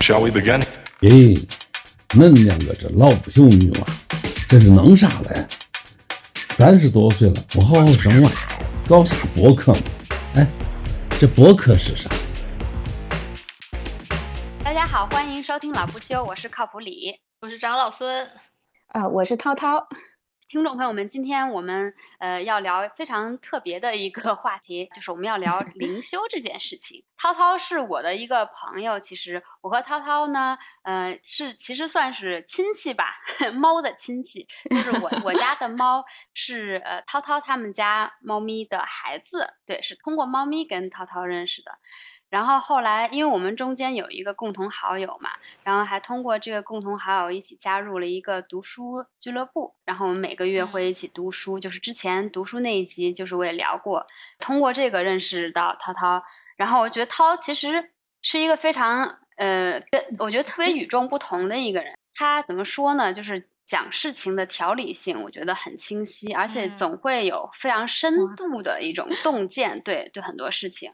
[0.00, 0.62] Shall we begin?
[1.00, 1.46] 咦，
[2.10, 3.86] 恁两个这老不休女娃，
[4.48, 5.46] 这是弄啥嘞？
[6.50, 8.30] 三十多岁了，不好好生娃，
[8.88, 9.80] 搞啥博客嘛？
[10.34, 10.46] 哎，
[11.20, 12.08] 这博客是啥？
[14.64, 17.20] 大家好，欢迎收听老不休，我是靠谱李。
[17.40, 18.26] 我是长老孙，
[18.88, 19.88] 啊，我是涛涛。
[20.48, 27.04] 听众朋友们，今天我们呃要聊非常特别的一个 话题，就是我们要聊灵修这件事情。
[27.18, 33.12] 涛涛是我的一个朋友，其实我和涛涛呢，呃，是其实算是亲戚吧，
[33.52, 41.72] 猫的亲戚，就是我我家的猫是呃涛涛他们家猫咪的孩子，对，是通过猫咪跟涛涛认识的。
[42.30, 45.30] 然后后来，因为我们中间有一个共同好友嘛，
[45.62, 49.74] 然后还通过这个共同好友一起加入了一个读书俱乐部。
[49.84, 54.06] 然后我们每个月会一起读书，就是之前读书那一集，就是我也聊过，
[54.38, 56.22] 通过这个认识到涛涛。
[56.56, 61.96] 然后我觉得涛其实是一个非常呃，跟我觉得特别与众不同的一个人。
[62.14, 63.12] 他怎么说呢？
[63.12, 63.48] 就是。
[63.68, 70.90] 讲事情的条理性，我觉得很清晰，而且总会有非常深度的一种洞见，对对很多事情，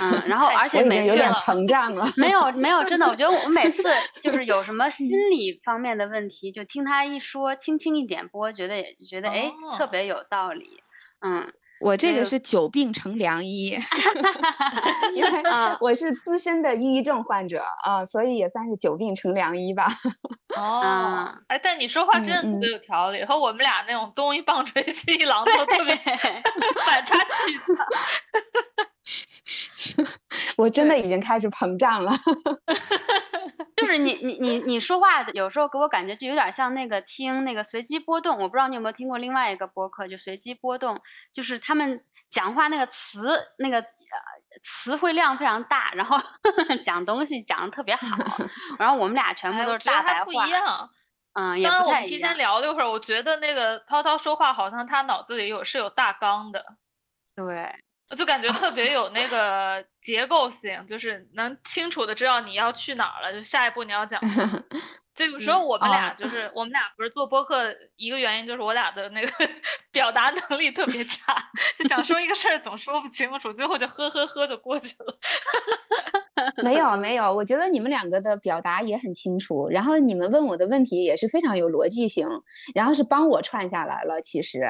[0.00, 3.82] 嗯，然后而且每次有点膨胀了，没有没有，真的，我觉得我每次
[4.22, 10.82] 就是有什么心理方面的问题，就听他一说，轻轻一点拨，觉得也觉得哎，特别有道理，
[11.20, 11.52] 嗯。
[11.84, 13.76] 我这个是久病成良医，
[15.14, 15.30] 因为
[15.80, 19.86] 我是资深的抑郁症患者啊，所以也算是久病成良医吧。
[20.56, 27.86] 哦，哎，但你说话真的特别有条理，和我们俩那种东一棒槌 西一榔头特别反差巨大。
[30.56, 32.12] 我真的已经开始膨胀了。
[33.76, 41.00] 就是你你你你说话有时候给我感觉就有点像那个听那个随机波动，我不知道你有没有听过另外一个播客，就随机波动，
[41.32, 43.84] 就是他们讲话那个词那个
[44.62, 46.16] 词汇量非常大，然后
[46.82, 48.16] 讲东西讲的特别好，
[48.78, 50.24] 然后我们俩全部都是大白话。
[50.24, 50.90] 不一样，
[51.34, 51.86] 嗯，也不太一样。
[51.86, 56.64] 我们提前聊了一会儿，我觉得那个涛涛说话好像他脑子里有是有大纲的，
[57.34, 57.83] 对。
[58.10, 64.20] 我就感觉特别有那个结构性，就是能清楚的知道你要去哪儿了，就下一步你要讲。
[65.14, 69.30] 就有时候我们俩就是我们俩不是做播客，一个原因就是我俩的那个
[69.92, 71.36] 表达能力特别差，
[71.78, 75.18] 就想说一个事儿总说不清楚，最后就呵呵呵就过去了。
[76.64, 82.26] 没有没有，我觉得你们两个的表达也很清楚，然后你们问我的问题也是非常有逻辑性，
[82.74, 84.20] 然后是帮我串下来了。
[84.20, 84.64] 其实，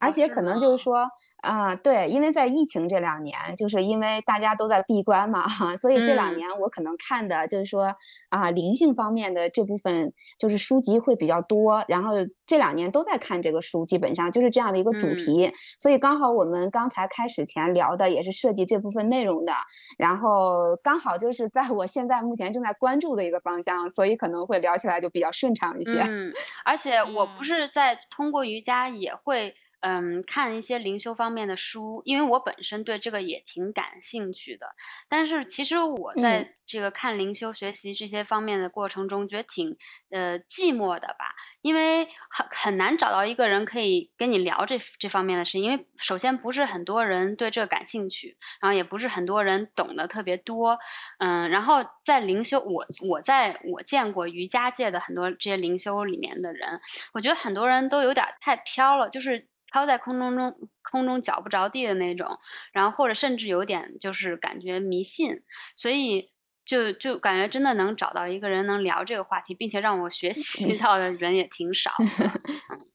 [0.00, 1.10] 而且可能就是说
[1.42, 5.46] 啊，对，因为在疫情这两年，就是因为大家都在闭关嘛，
[5.76, 7.96] 所以这两年我可能看的就是说
[8.30, 9.89] 啊，灵性方面的这部分。
[9.90, 12.12] 嗯，就是书籍会比较多，然后
[12.46, 19.52] 这两年都在看这个书，基本上就是这样的一个主题，所以刚好我们刚才开始前聊的也是涉及这部分内容的，
[19.98, 26.00] 然后刚好就是在我现在目前正在关注的一个方向，所以可能会聊起来就比较顺畅一些。
[26.00, 26.32] 嗯，
[26.64, 29.54] 而且我不是在通过瑜伽也会。
[29.80, 34.74] 嗯，看一些灵修方面的书，因为我本身对这个也挺感兴趣的。
[35.08, 39.76] 但是其实我在这个看灵修、学习这些方面的过程中，觉得挺
[40.10, 45.62] 呃寂寞的吧，因为很很难找到一个人可以跟你聊这这方面的事情。
[45.62, 50.78] 因为首先不是很多人对这个感兴趣，然后也不是很多人懂得特别多。
[51.18, 56.80] 嗯，然后在灵修，我我在我见过瑜伽界的很多这些灵修里面的人，
[57.12, 59.48] 我觉得很多人都有点太飘了，就是。
[59.70, 62.38] 飘在空中中，空中脚不着地的那种，
[62.72, 65.42] 然后或者甚至有点就是感觉迷信，
[65.76, 66.32] 所以
[66.64, 71.92] 就就感觉真的能找到一个人能聊这个话题，并且让我学习到的人也挺少。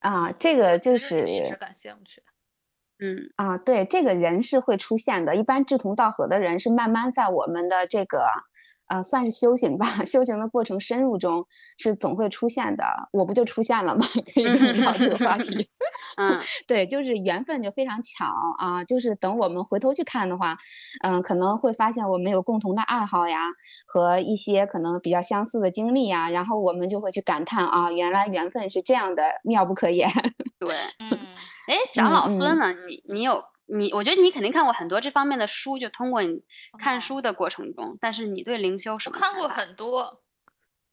[0.00, 2.22] 啊，这个就是是感兴趣。
[2.98, 8.28] 嗯啊，对，这个人是会出现的，一般志同道合的人是慢慢在我们的这个。
[8.86, 9.86] 啊，算是修行吧。
[10.06, 11.46] 修行的过程深入中
[11.78, 14.06] 是总会出现的，我不就出现了吗？
[14.34, 15.68] 可以聊这个话题。
[16.18, 18.26] 嗯，对，就是缘分就非常巧
[18.58, 18.84] 啊。
[18.84, 20.56] 就是等我们回头去看的话，
[21.02, 23.40] 嗯，可能会发现我们有共同的爱好呀，
[23.86, 30.10] 和一些可能比较相似的经历呀，然后我们就会去感叹啊，原来缘分是这样的妙不可言。
[30.58, 31.18] 对，嗯，
[31.66, 32.72] 哎，长老孙呢？
[32.88, 33.42] 你你有？
[33.66, 36.42] 你我觉得你肯定看过很多这方面的书，就通过你
[36.78, 39.18] 看书的过程中，但是你对灵修什么？
[39.18, 40.22] 看过很多，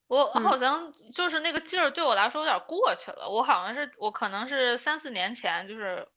[0.08, 3.30] 我好像就是那个劲儿对我来说有点过去了。
[3.30, 6.08] 我好像是我可能是三四年前就是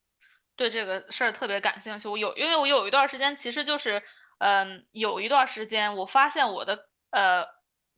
[0.57, 2.09] 对这个事儿特别感兴趣。
[2.09, 4.03] 我有因为我有一段时间其实就是
[4.39, 7.45] 嗯有一段时间我发现我的呃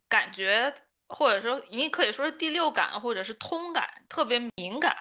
[0.09, 0.75] 感觉
[1.07, 4.97] 或者说你可以说是第六感或者是通感特别敏感。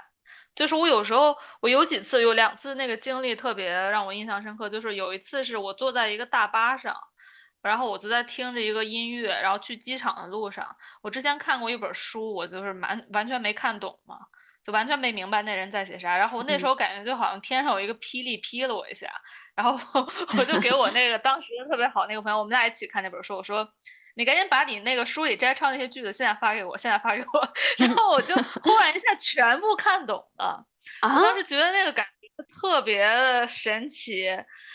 [0.58, 4.70] 就是我有时候，我有几次，有两次那个经历特别让我印象深刻。
[4.70, 6.98] 就是有一次是我坐在一个大巴上，
[7.62, 14.18] 然后我就在听着一个音乐，然后去机场的路上，我之前看过一本书，我就是完完全没看懂嘛，
[14.64, 16.18] 就完全没明白那人在写啥。
[16.18, 19.12] 然后我那时候感觉就好像天上有一个霹雳劈了我一下，
[19.56, 19.78] 然后
[20.40, 23.70] 我就给我那个当时特别好那个朋友，我们俩一起看那本书，我说
[24.18, 27.54] 你赶紧把你那个书里摘抄那些句子现在发给我，现在发给我。
[27.78, 28.34] 然后我就
[28.64, 30.66] 忽然一下全部看懂了，
[31.04, 34.28] 我当时觉得那个感觉特别神奇。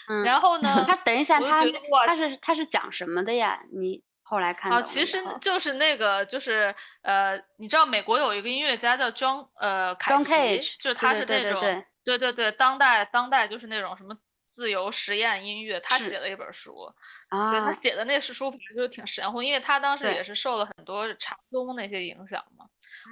[0.08, 0.84] 嗯，然后呢？
[0.86, 1.64] 他等一下，他
[2.06, 3.60] 他是他是讲什么的呀？
[3.72, 14.16] 你后来看懂啊，其实就是那个，就是呃，你知道美国有一个音乐家叫 John 呃凯 John 奇 Cage，就是他对是那种对对对对对对当代当代就是那种什么
[14.52, 16.92] 自由实验音乐，他写了一本书，
[17.30, 22.66] 啊，对他写的那是书，反正就是挺神乎，因为他当时也是受了很多禅宗那些影响嘛。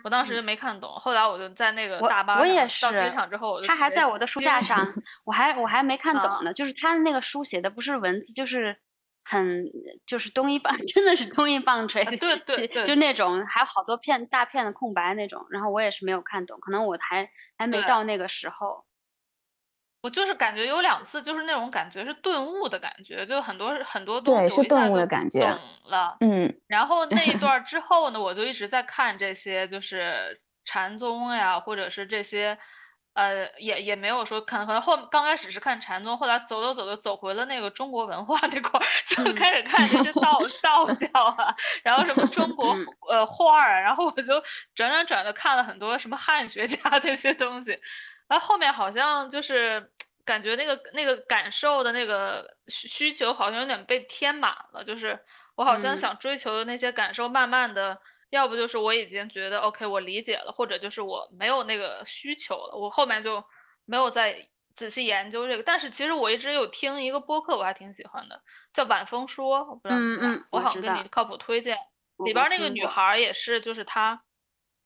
[0.04, 4.86] 我当时就没看懂，后来我就在那个大巴上我也是到机场之后，他还在我的书架上，
[5.24, 6.52] 我还我还没看啊懂呢。
[6.52, 8.76] 就是他的那个书写的不是文字，就是
[9.24, 9.64] 很
[10.06, 15.44] 就是东一棒，真的是东一棒槌，啊对对对就那种还有好多片大片的空白那种。
[15.50, 18.84] 然后我也是没有看懂，可能我还还没到那个时候。
[20.02, 26.16] 我就是感觉有两次，就是那种感觉是顿悟的感觉，就很多很多东西对是顿悟的感觉懂了。
[26.20, 27.52] 嗯，然后那一段。
[27.52, 32.58] 儿之后呢，我就一直在看这些，就是禅宗呀，或者是这些，
[33.14, 42.86] 呃，也也没有说，可能可能后刚开始是看禅宗，后来走走走就走回了那个中国文化那块儿，就嗯开始看这些道道教啊，然后什么中国嗯。
[43.10, 44.42] 呃画儿啊，然后我就
[44.74, 47.80] 转转转的看了很多什么汉学家这些东西，
[48.30, 49.90] 然后后面好像就是
[50.24, 55.18] 感觉那个那个感受的那个需需求好像有点被填满了，就是
[55.56, 58.00] 我好像嗯想追求的那些感受，慢慢的，
[58.30, 63.44] 要不就是我已经觉得 OK 我理解了，或者就是我没有那个需求了，我后面就
[63.84, 65.64] 没有再仔细研究这个。
[65.64, 68.42] 但是其实我一直有听一个播客，我还挺喜欢的，
[68.72, 71.76] 叫晚风说，我不知道你嗯知道吗嗯我好像跟你靠谱推荐。
[72.24, 74.22] 里边儿那个女孩儿也是，就是她，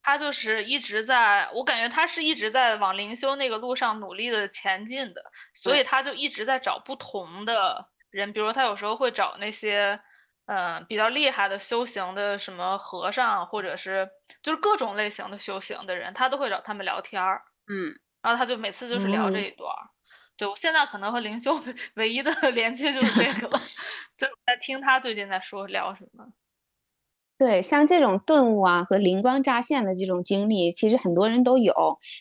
[0.05, 5.23] 她就是一直在，我感觉他是一直在往灵修那个路上努力的前进的，
[5.55, 10.01] 所以他就一直在找不同的人，比如他有时候会找那些，
[10.45, 14.11] 嗯、比较厉害的修行的什么和尚，或者是
[14.43, 19.89] 就是各种类型的修行的人，他都会找他们聊天儿，嗯，然后他就每次就是聊这嗯一段儿。
[20.37, 23.59] 对，我现在可能和灵修唯 唯一的 连接就是这个了，
[24.19, 26.27] 就是在听他最近在说聊什么。
[27.39, 31.75] 对，像这种顿悟啊和灵光乍现的这种经历，其实很多人都有，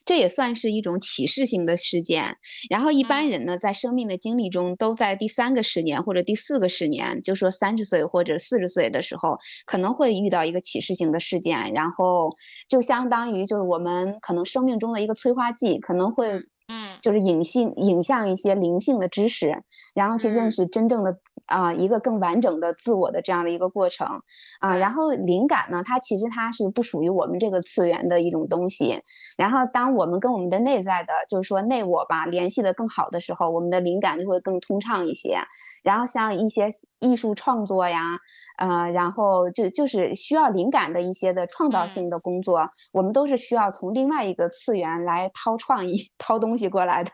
[0.06, 2.38] 这也算是一种启示性的事件。
[2.68, 3.30] 然后一般嗯。
[3.30, 9.38] 人呢，在生命的经历中，都在第三个十年或者第四个十年，就说三十岁或者四十岁的时候，
[9.68, 12.32] 可能会遇到一个启示性的事件，然后
[12.68, 16.98] 就相当于就是我们可能生命中的一个催化剂，可能会嗯。
[17.02, 19.62] 就是引性引向一些灵性的知识，
[19.94, 20.52] 然后去认嗯。
[20.52, 24.22] 识真正的啊、一个更完整的自我的这样的一个过程
[24.60, 29.02] 啊、对然后灵感呢，它其实它是不属于我们这个次元的一种东西。
[29.38, 35.40] 然后当我们跟我们的内在的，就是说内我吧联系的更好的时候，我们的灵感就会更通畅一些。
[35.84, 36.70] 然后像一些
[37.00, 38.20] 艺术创作呀，
[38.58, 47.12] 呃，然后就就是需要灵感的一些的创造嗯性的工作，我们都是需要从另外一个次元来掏创意、 掏东西过来的。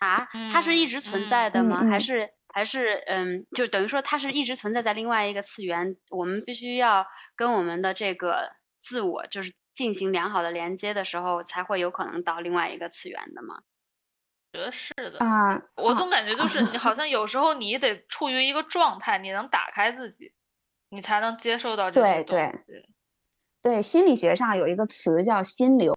[0.00, 1.84] 啊，它是一嗯直存在嗯的吗？
[1.84, 7.06] 还是还是嗯，就等于说它是一直存在在另外一个次元，我们必须要
[7.36, 13.62] 跟我们的这个自我就是进行良好的连接的时候，才会有可能到另外一个次元的嘛？
[14.52, 15.18] 觉得是的。
[15.18, 20.32] 啊，啊我总感觉就是你好像有时候你得处于一个状态，你能打开自己，
[20.88, 22.88] 你才能接受到这些对对东西。
[23.60, 25.94] 对，心理学上有一个词叫心流，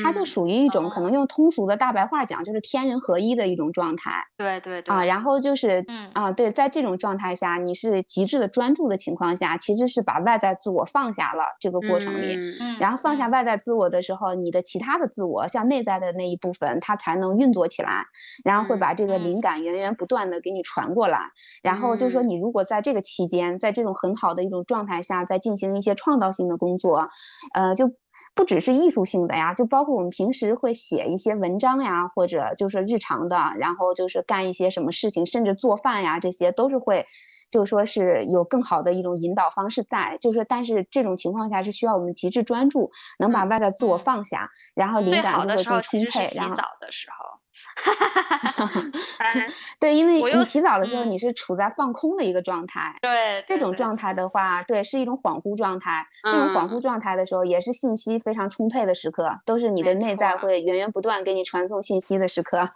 [0.00, 4.10] 它就嗯属于一种可哦能用通俗的大白话讲，就是天人合一的一种状态。
[4.36, 12.36] 对对对啊，然后就是嗯啊，对，在这种状态下，你是极致的专注的情况下，其实是把外在自我放下了这个过程里。
[12.36, 18.04] 嗯嗯，然后放下嗯外在自我的时候，你的其他的自我，像内在的那一部分，它才能运作起来，
[18.44, 21.20] 然后会把这个嗯灵感源源不断的给你传过来。
[21.62, 27.08] 然后就是说，嗯你如果在这个期间，在这种很好的一种状态下，在进行一些创造性的工作，
[27.54, 27.90] 呃，就
[28.34, 37.06] 不只是艺术性的呀，就包括我们平时会写一些文章呀，或者就是日常的，然后就是干一些什么事情，甚至做饭呀，这些都是会。
[37.50, 47.41] 就说是有更好的一种引导方式在，就是但是这种情况下是需要我们极致专注，能把嗯外在自我嗯放下，然后灵感就会更充沛，洗然后澡的时候。
[49.78, 56.06] 对，因为你洗澡的时候嗯你是处在放空的一个状态，对，这种状态的话，对，是一种恍惚状态。
[56.22, 56.70] 这种恍嗯。
[56.70, 62.70] 惚状态的时候，也是信息非常充沛的时刻，都是你的内在会源源不断给你传送信息的时刻。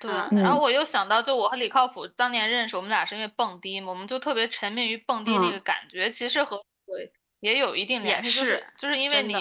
[0.00, 0.60] 对，嗯嗯然后。
[0.60, 5.60] 我又想到，就我和李靠谱当年认识，我们俩是因为蹦迪嘛，我们就特别沉迷于蹦迪那嗯个。
[5.60, 9.34] 感觉，其实和对也有一定也联系，就是是就是因为你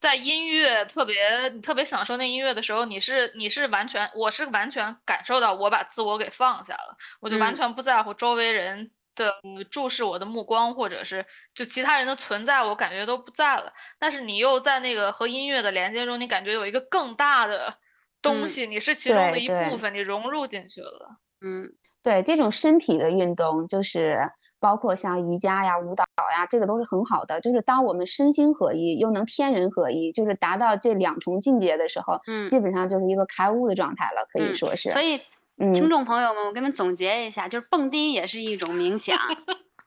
[0.00, 9.34] 在音乐特别你特别享受那音乐的时候，你是你是完全我是完全感受到我把自我给放下了，我就完嗯全不在乎周围人的
[9.70, 13.72] 注视我的目光，或者是就其他人的存在，我感觉都不在了。
[13.98, 17.78] 但是你又在那个和音乐的连接中，你感觉有一个更大的
[18.22, 21.18] 东嗯西，你是其中的一部分，你融入进去了。
[21.40, 21.70] 嗯
[22.02, 24.30] 对这种身体的运动，就是
[24.60, 27.40] 包括像瑜伽呀、舞蹈呀，这个都是很好的。
[27.40, 34.90] 就是当我们身心合一，又能天人合一，就是达到这两重境界的时候，嗯基本上就是一个开悟的状态了，可以嗯说是。
[34.90, 35.20] 所以
[35.58, 39.18] 嗯听众朋友们，我给你们总结一下，就是蹦迪也是一种冥想。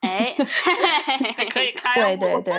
[0.01, 0.35] 哎，
[1.51, 2.53] 可以开悟对对对，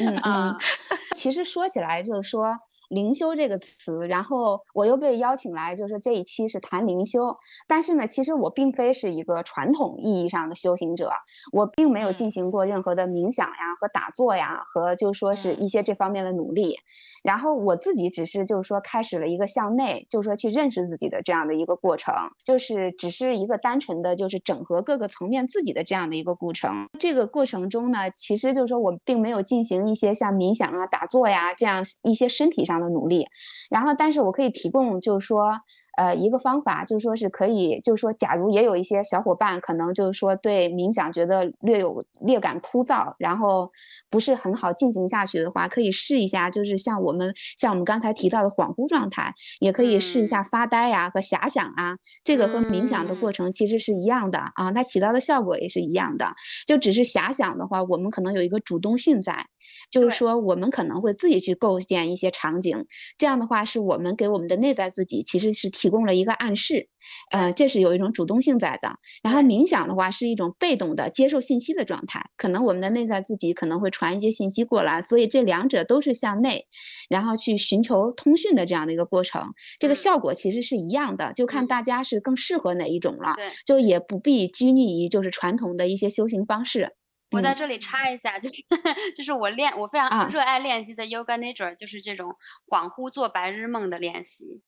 [0.00, 0.58] 嗯啊
[0.90, 0.98] 嗯。
[1.16, 2.58] 其实说起来，就是说
[2.94, 7.36] “灵修”这个词，然后我又被邀请来，就是这一期是谈灵修。
[7.66, 11.10] 但是呢，其实我并非是一个传统意义上的修行者，
[11.52, 16.78] 我并没有嗯进行过任何的冥想呀和打坐呀，和就说是嗯一些这方面的努力。
[17.24, 26.88] 然后我自己只是就是说开始了一个向内，就是说去认识自己的这样的一个过程，就是只是一个单纯的就是整合各个层面自己的这样的一个过程。
[26.98, 33.26] 这个过程中呢，其实就是说我并没有进行一些像冥想啊、打坐呀这样一些身体上的努力，
[33.70, 35.60] 然后但是我可以提供就是说
[35.96, 43.70] 呃一个方法，就是说是可以，就是说假如也有一些小伙伴可能就是说对冥想觉得略有略感枯燥，然后
[44.10, 53.32] 不是很好进行下去的话，可以试一下，就是像我们像我们刚才提到的恍惚状态，也可以试一下发呆呀、和遐想啊，这个和冥想的过嗯。
[53.32, 56.34] 程其实是一样的啊，它起到的效果也是一样的。
[56.66, 59.46] 就只是遐想的话，我们可能有一个主动性在，
[59.90, 62.86] 就是说我们可能会自己去构建一些场景，
[63.18, 66.88] 这样的话是我们给我们的内在自己其实是提供了一个暗示，
[67.30, 68.98] 呃，这是有一种主动性在的。
[69.22, 76.66] 然后冥想的话是一种被动的接受信息的状态，可能我们的内在自己可能会传一些信息过来，所以这两者都是向内，
[77.08, 79.96] 然后去寻求通讯的这样的一个过程，这个嗯。
[79.96, 81.66] 效果其实是一样的，就看嗯。
[81.66, 86.82] 大家是更适合哪一种了，对，就也不必拘泥于就是传统的一些修行方式。
[86.84, 86.92] 嗯
[87.32, 88.62] 我在这里插一下，就是
[89.16, 90.30] 就是我练我非常啊。
[90.32, 92.36] 热爱练习的 Yoga Nidra，就是这种
[92.68, 94.60] 恍惚做白日梦的练习，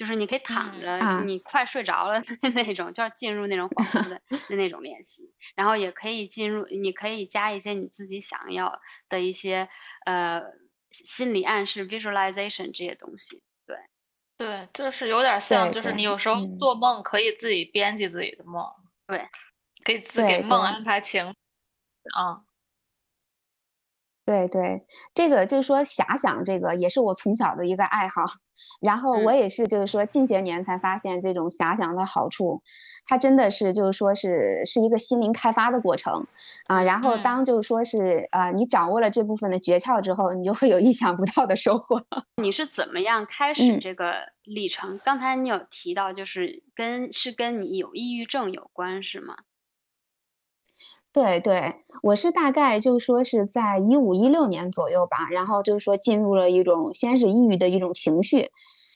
[0.00, 1.22] 就是你可以躺嗯着，啊。
[1.26, 8.80] 你快睡着了的那种，就是进入那种恍惚的的 那种练习，然后也可以进入，你可以加一些你自己想要
[9.10, 9.68] 的一些
[10.06, 10.40] 呃
[10.90, 13.42] 心理暗示 visualization 这些东西。
[13.66, 13.76] 对，
[14.38, 16.58] 对，就是有点像，就是你有时候嗯。
[16.58, 18.64] 做梦可以自己编辑自己的梦，
[19.06, 19.28] 对，
[19.84, 20.62] 可以自给梦。
[20.62, 21.26] 安排情，
[22.16, 22.40] 啊，
[24.30, 28.22] 对对，这个就是说遐想，这个也是我从小的一个爱好。
[28.80, 32.62] 然后我嗯也是，就是说近些年才发现这种遐想的好处，
[33.06, 36.26] 它真的是就是说是是一个心灵开发的过程
[36.68, 36.84] 啊。
[36.84, 42.04] 然后嗯当就是说是呃你掌握了这部分的诀窍之后，你就会有意想不到的收获。
[42.40, 45.00] 你是怎么样开始嗯这个历程？
[45.04, 49.34] 刚才你有提到，就是跟是跟你有抑郁症有关，是吗？
[51.12, 58.50] 对对，我是大概就是说是在一五一六年左右吧，然后就是说进入了一种先是抑郁的一种情绪，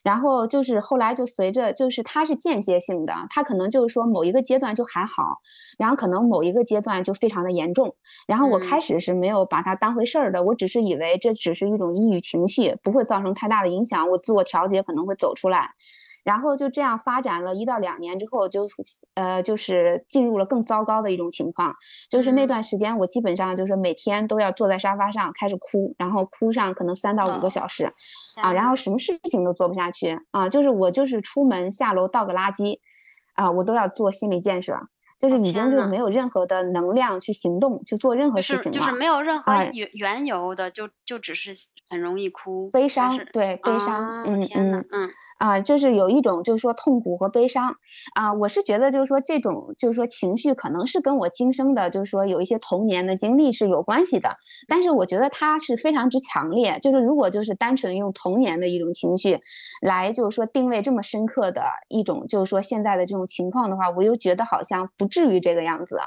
[0.04, 5.40] 然后就是后来就随着就是它是间歇性的，它可能就是说某一个阶段就还好，
[5.76, 7.96] 然后可能某一个阶段就非常的严重，
[8.28, 15.70] 然后我开嗯始是没有把它当回事儿的，我只是以为这只是一种抑郁情绪，不会造成太大的影响，我自我调节可能会走出来。
[16.24, 18.66] 然后就这样发展了一到两年之后，就
[19.14, 21.76] 呃就是进入了更糟糕的一种情况，
[22.10, 22.48] 就是那嗯。
[22.48, 27.92] 段时间我基本上就是每天都要坐在沙发上开始哭，然后哭上可能三到五个哦小时，
[28.36, 32.78] 啊，然后什么事情都做不下去啊，就是我就是出门下楼倒个垃圾，
[33.34, 34.78] 啊，我都要做心理建设，
[35.18, 38.96] 就是哦已经就是没有任何的能量去行动去做任何就是就是事情了。
[38.98, 41.52] 没有任何原缘缘由的，就就只是
[41.90, 47.76] 很容易哭，悲伤，对，悲伤，啊嗯嗯，嗯啊，就是有一种就是说痛苦和悲伤。
[48.14, 54.36] 啊，我是觉得就是说这种就是说情绪可能是跟我今生的就是说有一些童年的经历是有关系的，
[54.68, 59.40] 但是我觉得它是非常之强烈，就是如果就是单纯用童年的一种情绪
[59.80, 65.98] 来就是说定位这么深刻的一种就是说现在的这种情况的话，我又觉得好像不至于这个样子，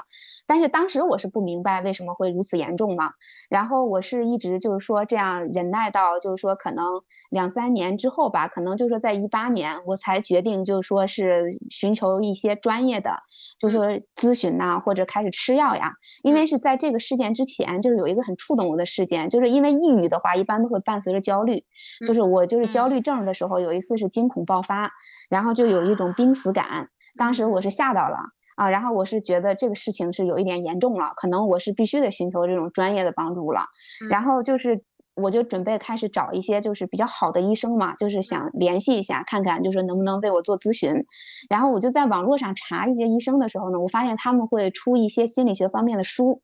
[0.46, 3.12] 但是当时我是不明白为什么会如此严重嘛，
[3.48, 6.84] 然后我是一直就是说这样忍耐到就是说可能
[7.30, 13.10] 两三年之后吧，可能就是说在一八年，我才决定就是说是寻求一些专业的，
[13.58, 15.92] 就是说咨询呐，或者开始吃药呀。
[16.22, 21.64] 因为是在这个事件之前，就是有一个很触动我的事件，就是因为抑郁的话，一般都会伴随着焦虑。
[22.06, 24.90] 就是我就是焦虑症的时候，有一次是惊恐爆发，
[25.28, 28.16] 然后就有一种濒死感，当时我是吓到了。
[28.56, 33.66] 啊，然后我是觉得这个事情是有一点严重了，可能我是必须得寻求这种专业的帮助了。
[34.10, 34.82] 然后就是
[35.22, 41.04] 我就准备开始找一些就是比较好的医生嘛，就是想联系一下，看看就是能不能为我做咨询。
[41.48, 46.40] 然后我就在网络上查一些医生的时候呢，我发现他们会出一些心理学方面的书。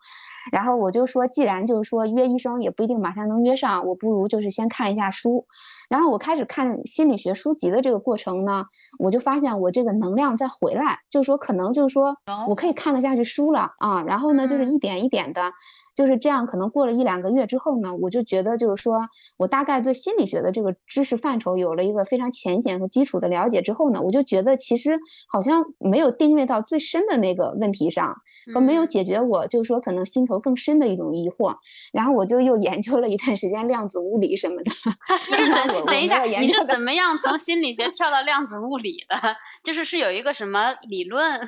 [0.53, 5.47] 然后我就说，既然就是说约医生也不一定马上能约上，我不如就是先看一下书。
[5.91, 8.65] 然后我开始看心理学书籍的这个过程呢，
[8.99, 12.17] 我就发现我这个能量在回来，就是说可能就是说
[12.49, 14.03] 我可以看得下去书了啊。
[14.03, 15.53] 然后呢，就是一点一点的，
[15.95, 16.47] 就是这样。
[16.47, 24.99] 可能过了一两个月之后呢，我就觉得就是说我大概对心理学的这个知识范畴有了一个非常浅显和基础的了解之后呢，我就觉得其实
[25.29, 28.17] 好像没有定位到最深的那个问题上，
[28.55, 31.57] 和没有解决我就是说可能心头更深的一种疑惑。
[31.93, 34.71] 然后我就又研究了一段时间量子物理什么的。
[35.87, 39.37] 等一下，你是怎么样从心理学跳到量子物理的？
[39.63, 41.41] 就是是有一个什么理论，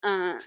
[0.00, 0.40] 嗯，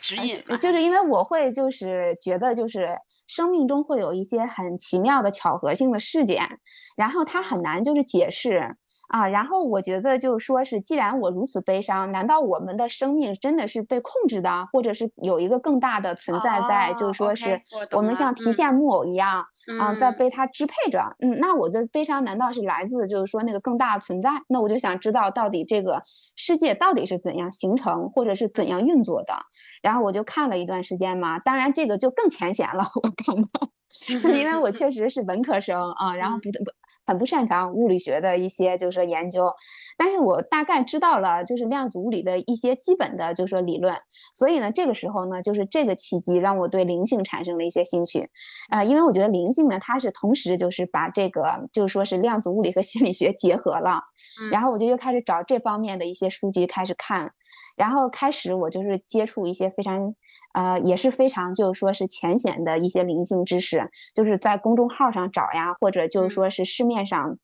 [0.00, 0.42] 指引？
[0.60, 2.88] 就是因为我会就是觉得就是
[3.28, 6.58] 生命中会有一些很奇妙的巧合性的事件，
[6.96, 8.76] 然后它很难就是解释。
[9.08, 16.94] 啊，然后我觉得就是说，是既然我如此悲伤，难道我们的生命真的是被控制的，或者是有一个更大的存在在？
[16.94, 19.46] 就是说是我们像提线木偶一样，
[19.80, 21.16] 啊，在被它支配着。
[21.20, 24.30] 嗯，那我的悲伤难道是来自就是说那个更大的存在？
[24.48, 26.02] 那我就想知道到底这个
[26.36, 29.34] 世界到底是怎样形成，或者是怎样运作的。
[29.82, 33.68] 然后我就看了一段时间嘛，当然这个就更浅显了，我感到。
[34.20, 36.58] 就因为我确实是文科生啊，然后不不
[37.06, 39.54] 很不擅长物理学的一些就是说研究，
[39.96, 43.96] 但是我大概知道了就是量子物理的一些基本的就是说理论，
[44.34, 48.30] 所以呢这个时候呢就是这个契机让我对灵性产生了一些兴趣，
[48.70, 54.02] 呃，因为我觉得灵性呢它是同时就是把这个就是说是量子物理和心理学结合了，
[54.50, 57.32] 然后我就又开始找这方面的一些书籍开始看。
[57.76, 60.14] 然后开始我就是接触一些非常，
[60.54, 67.38] 呃，也是非常就是说是浅显的一些灵性知识，就是在公众号上找呀，或者就是说是市面上，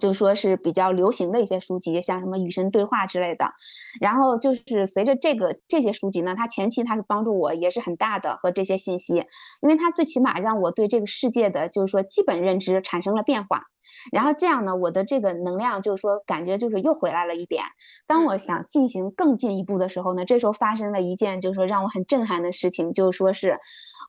[0.00, 3.52] 就说是比较流行的一些书籍，像什么与神对话之类的。
[4.00, 9.14] 然后就是随着这个这些书籍呢，它前期它是帮助我也是很大的和这些信息，
[9.62, 13.66] 因为它最起码让我对这个世界的就是说基本认知产生了变化。
[14.12, 17.64] 然后这样呢，我的这个能量就是说，感觉就是又回来了一点。
[18.06, 23.58] 当我想进行更进一步的时候呢，这时候发生了一件就是说让我很震撼的事情，就是说是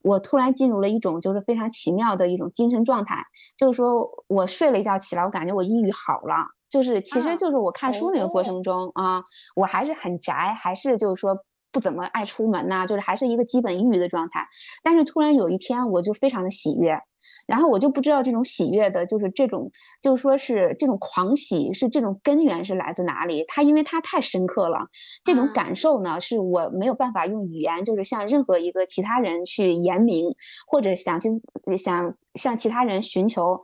[0.04, 3.26] 我突然进入了一种就是非常奇妙的一种精神状态。
[3.58, 6.36] 就是说我睡了一觉起来，我感觉我抑郁好了。
[6.68, 9.24] 就是其实就是我看书那个过程中啊，
[9.56, 14.48] 我还是很宅，还是就是说不怎么爱出门呐，就是还是一个基本抑郁的状态。
[14.84, 17.00] 但是突然有一天，我就非常的喜悦。
[17.48, 23.46] 然后我就不知道这种喜悦的，就是这种，就是说是这种狂喜，是这种根源是来自哪里？
[23.48, 24.90] 它因为它太深刻了，
[25.24, 30.36] 这种感受呢，是我没有办法用语言，就是向任何一个其他人去言明，
[30.68, 31.30] 或者想去
[31.78, 33.62] 想向其他人寻求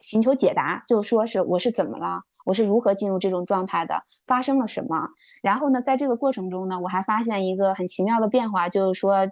[0.00, 5.08] 寻求解答，就说是我是怎么了，我是如何进入这种状态的，发生了什么？
[5.42, 9.28] 然后呢，在这个过程中呢，我还发现一个很奇妙的变化，就是说。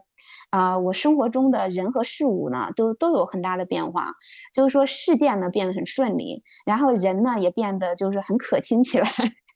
[0.50, 4.12] 啊，我生活中的人和事物呢，都都有很大的变化，
[4.54, 9.04] 就是说事件呢变得很顺利，然后人呢也变得就是很可亲起来，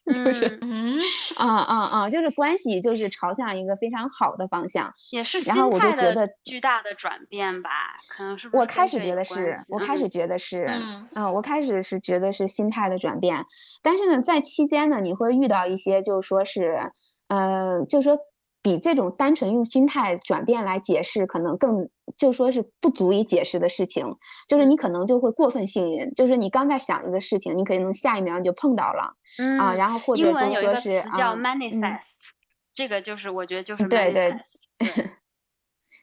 [0.13, 1.01] 就是嗯
[1.37, 7.71] 啊啊啊，就是关系就是朝向一个非常好的方向，也是然后我就觉得巨大的转变吧，
[8.09, 10.67] 可能是我开始觉得是，我开始觉得是，
[11.15, 13.45] 嗯，我开始是觉得是心态的转变，
[13.83, 16.93] 但是呢，在期间呢，你会遇到一些就是说是，
[17.29, 18.19] 呃，就是说。
[18.67, 24.17] 比这种单纯用心态转变来解释，可能更就说是不足以解释的事情，
[24.49, 29.15] 就是你可能就会过分幸运，就是你刚在想一个事情，你可能下一秒你就碰到了，
[29.61, 32.31] 啊，然后或者就说是叫 manifest，
[32.75, 34.35] 这个就是我觉得就是对对，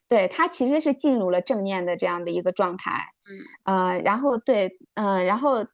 [0.08, 0.30] 对。
[0.30, 3.10] 他其实是进入了正念的这样的一个状态，
[3.66, 5.66] 嗯，呃，然后对，嗯，然后，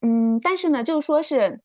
[0.00, 1.60] 嗯，但是呢，就是说是，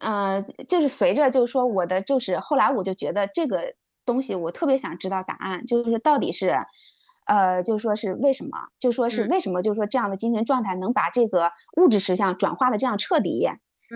[0.00, 3.76] 呃，就是随着就是说我的就是后来我就觉得这个。
[4.04, 6.56] 东西我特别想知道答案，就是到底是，
[7.26, 13.48] 呃，就说是为什么，就说是为什么，就说这样的精神状态能把这个物质实相转化的这样彻底，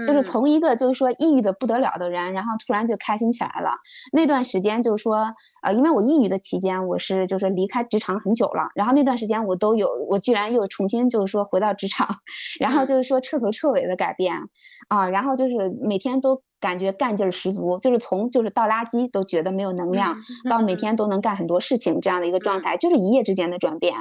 [0.07, 3.79] 就是从一个就是说抑郁的不得了的人，然后突然就开心起来了。
[4.13, 12.17] 那段时间就是说，呃，因为我抑郁的期间，我是就是离开职场很久了，然后那段时间我都有，我居然又重新就是说回到职场，
[12.61, 14.35] 然后就是说彻头彻尾的改变。
[14.89, 20.17] 啊，然后就是每天都感觉干劲儿十足，就是从就是倒垃圾都觉得没有能量，
[20.49, 23.95] 到每天都能干很多事情这样的一个状态，就是一夜之间的转变。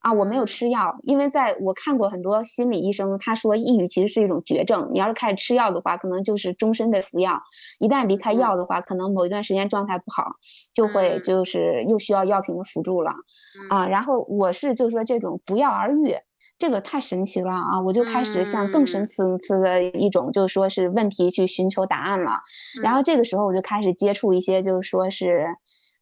[0.00, 7.42] 啊，我没有吃药，因为在我看过很多心理医生，他说抑郁其实是一种绝症，你要是开始吃药的话，可能就是终身的服药。
[7.80, 10.36] 一旦离开药的话，可能某一段时间状态不好，
[10.74, 13.14] 就会就是又需要药品的辅助了。
[13.70, 16.14] 啊，然后我是就是说这种不药而愈，
[16.58, 17.80] 这个太神奇了啊！
[17.80, 22.40] 我就开始向更深层次的一种就是说是问题去寻求答案了。
[22.82, 25.46] 然后这个时候我就开始接触一些就是说是，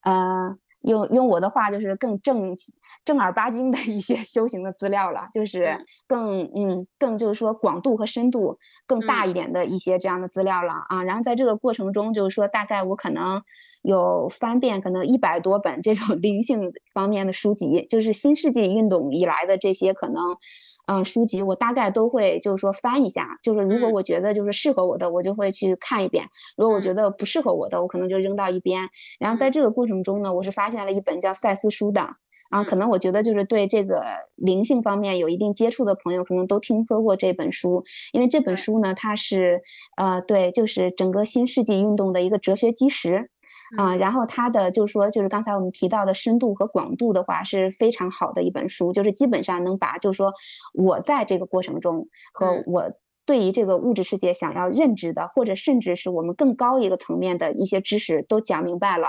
[0.03, 0.57] 呃。
[0.85, 2.59] 用用我的话就是更正
[3.07, 11.03] 正儿八经的一些修行的资料了，就是更嗯更就是说广度和深度更大一点的一些这样的资料了啊。
[11.03, 13.45] 然后在这个过程中，就是说大概我可能
[13.85, 20.39] 有翻遍可能一百多本这种 灵性方面的书籍，就是新世纪运动以来的这些可能。
[20.87, 26.27] 嗯，书籍我大概都会就是说翻一下，就是如果我觉得就是适合我的，我就会去看一遍；
[26.59, 28.91] 如果我觉得不适合我的，我可能就扔到一边。
[29.19, 32.17] 然后在这个过程中呢，我是发现了一本叫赛斯书的，
[32.51, 39.63] 啊可能我觉得就是对这个灵性方面有一定接触的朋友，可能都听说过这本书，因为这本书呢，它是
[39.97, 43.31] 呃对，就是整个新世纪运动的一个哲学基石。
[43.77, 50.33] 啊，然后它的就是说，就是刚才我们提到的深度和广度的话是非常好的一本书，就是基本上能把就是说
[50.73, 52.93] 我在这个过程中和我
[53.27, 59.09] 对于这个物质世界想要认知的，或者甚至是我们更高一个层面的一些知识都讲明白了。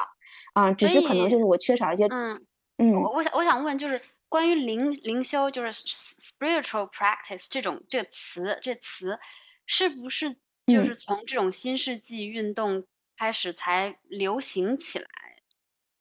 [0.53, 2.05] 啊，只是可能就是我缺少一些。
[2.05, 2.45] 嗯
[2.77, 9.17] 嗯，我我想我想问就是关于灵灵修就是 spiritual practice 这种这个词这词
[9.65, 12.83] 是不是就是从这种新世纪运动？
[13.17, 15.07] 开始才流行起来，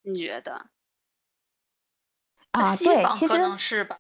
[0.03, 0.71] 你觉得？
[2.53, 3.99] 啊，西方可能是吧，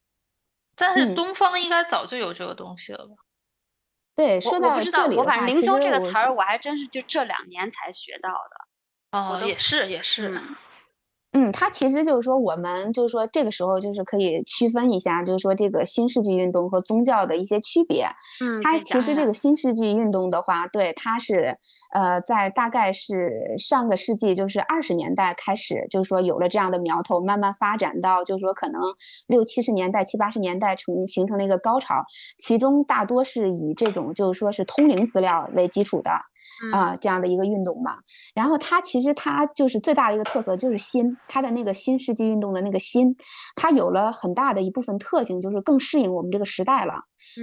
[0.76, 3.14] 但是东方应该早就有这个东西了吧？
[4.16, 9.18] 对，说到这里，我反正灵修这个词儿，我还真是就这两年才学到的。
[9.18, 10.28] 哦，也是，也是。
[10.28, 10.56] 嗯，
[11.52, 18.06] 它其实就是说，我们就是说，这个时候就是可以区分一下，就是说这个新世纪运动和宗教的一些区别。
[18.40, 21.58] 嗯，它其实这个新世纪运动的话，对，它是
[21.92, 28.80] 呃，在大概是上个世纪就是二十年代开始，就是说有了这样的苗头，慢慢发展到就是说可能
[29.26, 32.04] 六七十年代、七八十年代成形成了一个高潮，
[32.38, 36.12] 其中大多是以这种就是说是通灵资料为基础的。
[36.72, 37.96] 啊，这样的一个运动嘛，
[38.34, 43.16] 然后它其实它就是最大的一个特色就是新，它的那个新世纪运动的那个新，
[43.56, 46.94] 它有了很大的一部分特性，就是更适应我们这个时代了。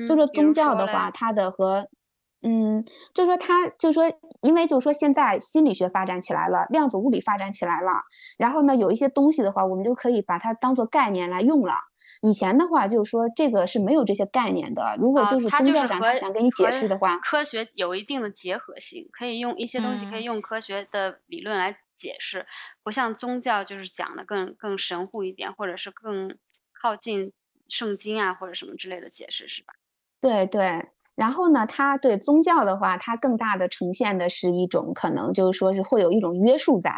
[0.05, 1.87] 就说宗教的话，它的和。
[2.43, 7.91] 嗯，就说他，就说，因为就说现在心理学发展起来了，量子物理发展起来了，
[8.39, 11.75] 然后呢，有一些东西的话，我们就可以把它当做概念来用了。
[12.23, 14.95] 以前的话，就是说这个是没有这些概念的。
[14.99, 22.47] 如果就是宗教上想给你解释的话，科学有一定的结合性，可以用一些东西可以用科学的理论来解释，
[22.81, 26.35] 不像宗教就是讲的更更神乎一点，或者是更
[26.73, 27.31] 靠近
[27.67, 29.75] 圣经啊或者什么之类的解释，是吧？
[30.19, 30.89] 对对。
[31.15, 36.91] 然后呢，它对宗教的话，它更大的呈现的是一种可能，就是说是会有一种约束在。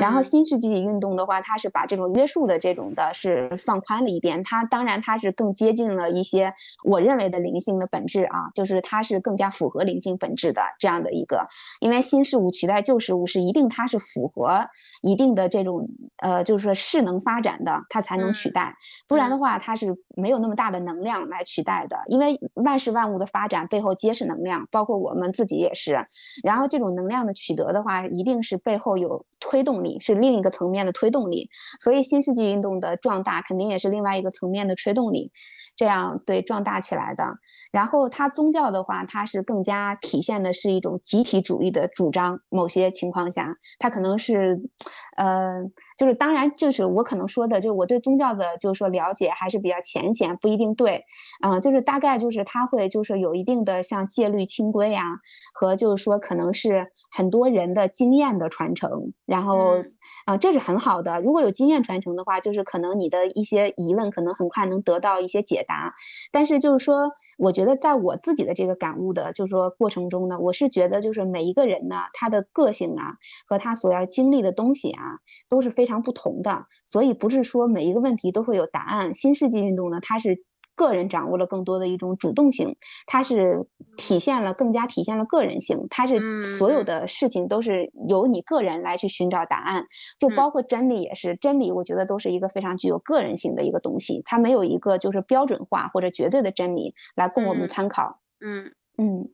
[0.00, 4.42] 然后新世纪运动的话，它是把这种约束的这种的是放宽了一点。
[4.42, 11.48] 它当然它是更接近了一些我认为的灵性的本质啊，就是它是更加符合灵性本质的这样的一个。
[11.80, 14.68] 因为新事物取代旧事物是一定它是符合
[15.02, 15.88] 一定的这种
[16.22, 18.76] 呃，就是说势能发展的，它才能取代。
[19.06, 21.98] 不然的话，它是没有那么大的能量来取代的。
[22.06, 26.06] 因为万事万物的发展背后皆是能量，包括我们自己也是。
[26.44, 31.50] 然后这种能量的取得的话，一定是背后有推动力，是另一个层面的推动力。
[31.80, 35.32] 所以新世纪运动的壮大，肯定也是另外一个层面的推动力。
[35.76, 37.36] 这样对壮大起来的，
[37.70, 42.40] 然后它宗教的话，它是更加体现的是一种集体主义的主张。
[42.48, 44.60] 某些情况下，它可能是，
[45.16, 45.62] 呃，
[45.98, 51.04] 就是当然就是我可能说的，就是我对宗教的，就是说了解还是比较浅显，不一定对，
[51.42, 55.04] 嗯，就是大概就是他会就是有一定的像戒律清规啊，
[55.52, 59.84] 和就是说可能是很多人的经验的传承，然后
[60.24, 61.20] 啊，这是很好的。
[61.20, 65.58] 如果有经验传承的话，就是可能你的一些疑问可能很快能得到一些解。
[65.68, 65.92] 答，
[66.32, 75.02] 但是就是说，我觉得在我自己的这个感悟的，就是说过程中呢，我是觉得就是每一个人呢，他的个性啊，和他所要经历的东西啊，
[75.50, 79.12] 都是非常不同的，所以不是说每一个问题都会有答案。
[79.14, 80.44] 新世纪运动呢，它是。
[80.78, 82.76] 个人掌握了更多的一种主动性，
[83.08, 89.86] 它是体现了更加体现了个人性，它是所有的事情都是由你个人来去寻找答案，
[90.20, 98.20] 就包括真理也是，真理我觉得都是一个非常具有个人性的一个东西，它没有一个就是标准化或者绝对的真理来供我们参考。
[98.38, 99.30] 嗯嗯。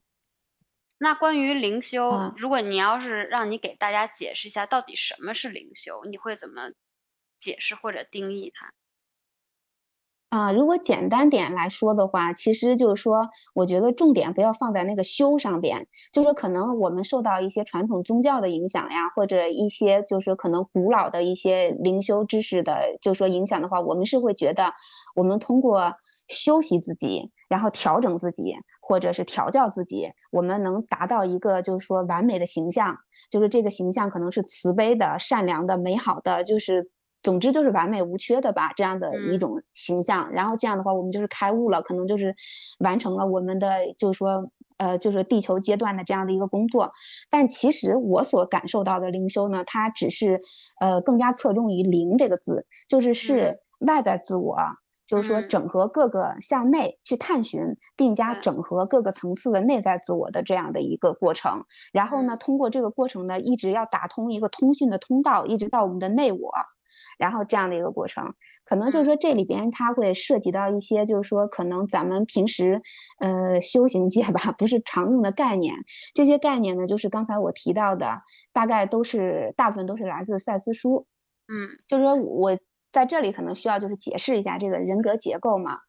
[1.04, 6.70] 那关于灵修，如果你要是让你给大家解释一下到底什么是灵修，你会怎么
[7.38, 8.72] 解释或者定义它？
[10.30, 24.72] 啊，如果简单点来说的话，其实就是说，我觉得重点不要放在那个修上边，就是说可能我们受到一些传统宗教的影响呀，或者一些就是可能古老的一些灵修知识的，就是说影响的话，我们是会觉得，
[25.14, 25.96] 我们通过
[26.28, 32.98] 修习自己，然后调整自己，或者是调教自己，我们能达到一个就是说完美的形象，
[33.30, 36.90] 就是这个形象可能是慈悲的、善良的、美好的，就是。
[37.24, 40.30] 总之就是完美无缺的吧，这样的一种形象。
[40.32, 42.34] 然后这样的话，我们就是开悟了，可能就是
[42.80, 46.92] 完成了我们的，就是说，呃，就是地球阶段的这样的一个工作。
[47.30, 50.42] 但其实我所感受到的灵修呢，它只是，
[50.78, 54.58] 呃，更加侧重于“灵”这个字，就是是外在自我，
[55.06, 61.64] 就是说整合各个向内去探寻，并加整合各个层次的内在自我的这样的一个过程。
[61.92, 66.52] 然后呢，通过这个过程呢，一直要打通一个通讯的通道，一直到我们的内我。
[67.18, 72.82] 然后这样的一个过程，可能就是说这里边它会涉及到一些，就是说可能咱们平时，
[73.18, 75.74] 呃，修行界吧，不是常用的概念。
[76.14, 81.06] 这些概念呢，就是刚才我提到的，大概都是大部分都是来自赛斯书。
[81.46, 82.56] 嗯，就是说我
[82.94, 85.80] 在这里可能需要就是解释一下这个人格结构嘛。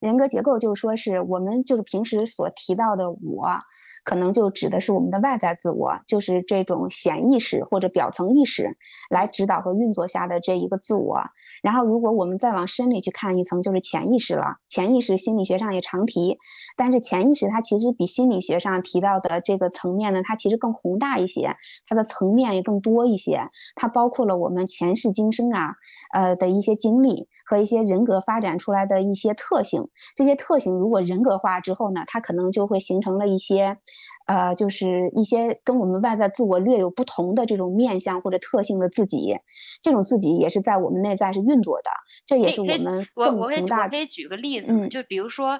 [0.00, 3.60] 人格结构就是说是我们就是平时所提到的我。
[4.04, 8.78] 可能就指的是我们的外在自我，就是这种显意识或者表层意识
[9.10, 11.24] 来指导和运作下的这一个自我。
[11.62, 14.56] 然后，如果我们再往深里去看一层，就是潜意识了。
[14.70, 16.38] 潜意识心理学上也常提，
[16.74, 23.50] 但是潜意识它其实比心理学上提到的这个层面呢，它其实更宏大一些，它的层面也更多一些。
[23.74, 25.74] 它包括了我们前世今生啊，
[26.14, 29.88] 呃的一些经历和一些人格发展出来的一些特性。
[30.16, 33.78] 这些特性如果人格化之后呢，它可能就会形成了一些。
[34.26, 39.38] 呃，就是一些跟我们外在自我略有不同的这种面相或者特性的自己，
[39.82, 41.90] 这种自己也是在我们内在是运作的，
[42.26, 43.84] 这也是我们更宏大。
[43.84, 45.52] 我可以举个例子，就比如说，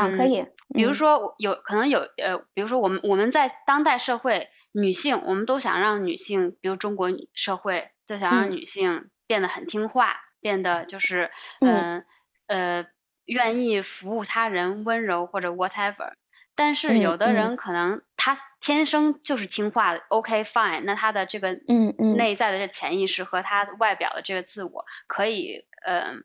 [0.00, 0.42] 啊，可以，
[0.74, 12.04] 比如说有可能有呃，比如说我们我们在当代社会，女性我们都想让女性，比如中国社会都想让女性变得很听话，变得就是嗯
[12.48, 12.84] 呃
[13.26, 16.10] 愿意服务他人、温柔或者 whatever。
[16.56, 26.24] 但是有的人可能他天生就是听话的，OK fine，那他的这个嗯嗯内在的这潜意识和他外表的这个自我可以嗯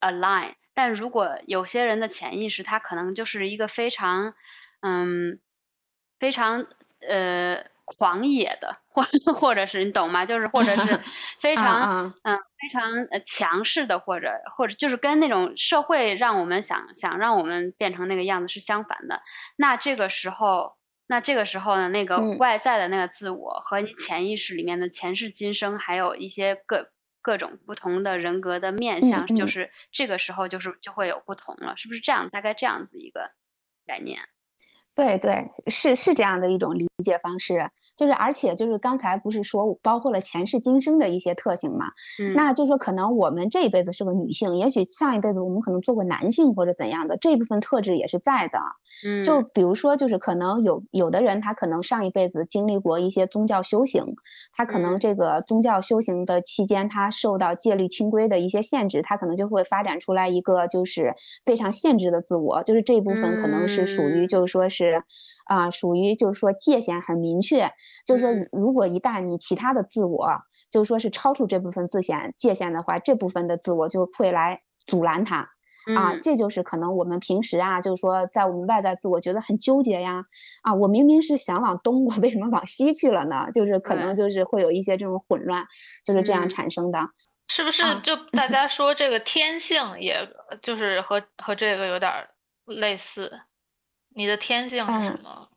[0.00, 4.34] align，但如果有些人的潜意识他可能就是一个非常
[4.80, 5.38] 嗯
[6.18, 6.66] 非常
[7.08, 7.64] 呃。
[7.84, 9.02] 狂野的，或
[9.34, 10.24] 或者是你懂吗？
[10.24, 10.98] 就是或者是
[11.38, 19.20] 非常嗯非常呃强势的，或者或者就是跟那种社会让我们想想让我们变成那个样子是相反的。
[19.56, 20.76] 那这个时候，
[21.08, 26.88] 那这个时候呢，那个外在的那个自我和你潜意识里面的前世今生，还有一些各
[27.20, 32.30] 各种不同的人格的面相，就是这个时候就是就会有不同了，是不是这样？
[32.30, 33.32] 大概这样子一个
[33.86, 34.20] 概念。
[34.94, 41.86] 对对，是是这样的一种理解方式，就是而且就是刚才不是说包括了前世今生的一些特性嘛，
[42.36, 48.58] 那就是说可能我们这一辈子是个女性，也许上一辈子我们可能做过男性或者怎样的，这部分特质也是在的。
[49.04, 54.14] 嗯，就比如说就是可能有有的人他可能上一辈子经历过一些宗教修行，
[54.52, 64.83] 他可能这个宗教修行的期间他受到戒律清规的一些限制，他可能就会发展出来一个就是非常限制的自我，就是这一部分可能是属于就是说是。
[64.90, 65.04] 是，
[65.46, 67.70] 啊，属于就是说界限很明确，
[68.06, 75.50] 就是说如果一旦你其他的自我，就是说是超出这部分自限界限的话，这部分的自我就会来阻拦它，
[75.96, 80.24] 啊，这就是可能我们平时啊，就是说在我们外在自我觉得很纠结呀，
[80.62, 83.48] 啊，我明明是想往东，我为什么往西去了呢？
[83.54, 85.66] 就是可能就是会有一些这种混乱，
[86.04, 87.10] 就是这样产生的，
[87.48, 87.82] 是不是？
[88.02, 90.28] 就大家说这个天性，也
[90.62, 92.12] 就是和和这个有点
[92.64, 93.30] 类似。
[94.14, 95.30] 你的天性是什么？
[95.30, 95.48] 和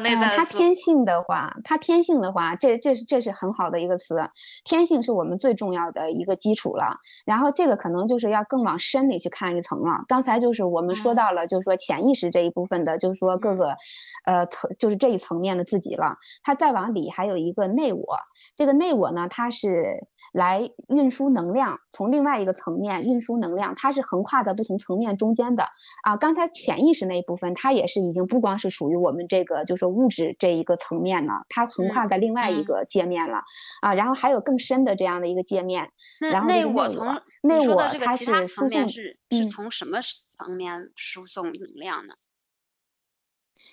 [0.00, 0.28] 内在。
[0.36, 4.16] 它天性的话，他天性的话，这这是这是很好的一个词。
[4.64, 6.98] 天性是我们最重要的一个基础了。
[7.24, 10.00] 然后这个可能就是要更往深里去看一层了。
[10.08, 13.76] 刚才就是我们说到了，就是说潜意识这一部分的，就是说各个
[14.24, 16.16] 呃层，就是这一层面的自己了。
[16.42, 18.18] 它再往里还有一个内我，
[18.56, 25.64] 这个内我呢，它是来运输能量，从另外一个层面运输能量，它是横跨在不同层面中间的
[26.02, 26.16] 啊。
[26.16, 33.42] 刚才潜意识那一部分，它也是已经不光是属于我们这个，就是物质这一个层面呢，它横跨在另外一个界面了
[33.80, 33.94] 啊。
[33.94, 35.90] 然后还有更深的这样的一个界面。
[36.32, 42.14] 然后内我从内我它是输送是是从什么层面输送能量呢？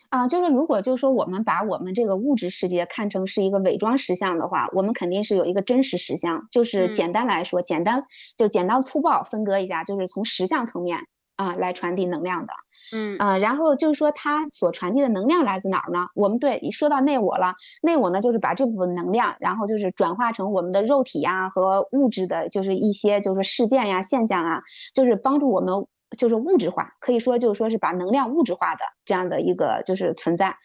[0.10, 6.48] 啊，就是如果就是说我们把我们这个物质世界看成是一个伪装实像的话，我们肯定是有一个真实实像。
[6.52, 8.06] 就是简单来说，简单
[8.38, 12.54] 就简单粗暴分割一下，就是从实像层面啊来传递能量的。
[12.94, 16.08] 嗯啊，然后就是说它所传递的能量来自哪儿呢？
[16.16, 24.62] 我们对一说到内我了，内我呢就是把这部分能量，然后就是转化成我们的肉体呀和物质的，就是一些就是事件呀现象啊，
[24.94, 25.88] 就是帮助我们。
[26.18, 30.58] 就是物质化，可以说就是说是把能量物质化的这样的一个就是存在。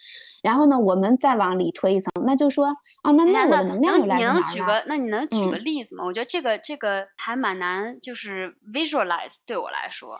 [0.42, 2.66] 然后呢，我们再往里推一层，那就说
[3.02, 4.40] 啊，那那我的能量又来自哪呢？
[4.40, 4.84] 你能举个？
[4.88, 6.04] 那你能举个例子吗？
[6.04, 10.18] 我觉得这个这个还蛮难，就是 visualize 对我来说。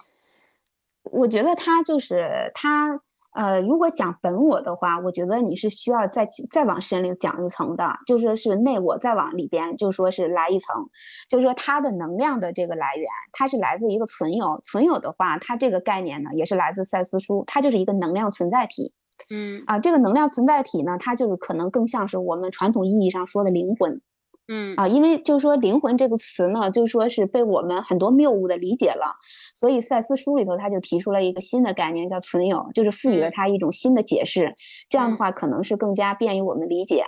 [1.13, 3.01] 我觉得他就是他。
[3.37, 10.87] 呃，如果讲本我的话，我觉得你是需要再再往深里讲一层的，就说是内我再往里边，就说是来一层，
[11.29, 18.95] 就是说它的能量的这个来源，它是来自一个存有，存有的话，它这个概念呢，也是来自赛斯书，它就是一个能量存在体。
[19.29, 24.01] 嗯啊，这个能量存在体呢，它就是可能更像是我们传统意义上说的灵魂。
[24.49, 29.17] 嗯啊，因为就是说灵魂这个词呢，就是说是被我们很多谬误的理解了，
[29.55, 34.55] 所以赛斯书里头他就提出了一个新的概念，叫存有，就是赋予了它一种新的解释。
[34.89, 37.05] 这样的话，可能是更加便于我们理解。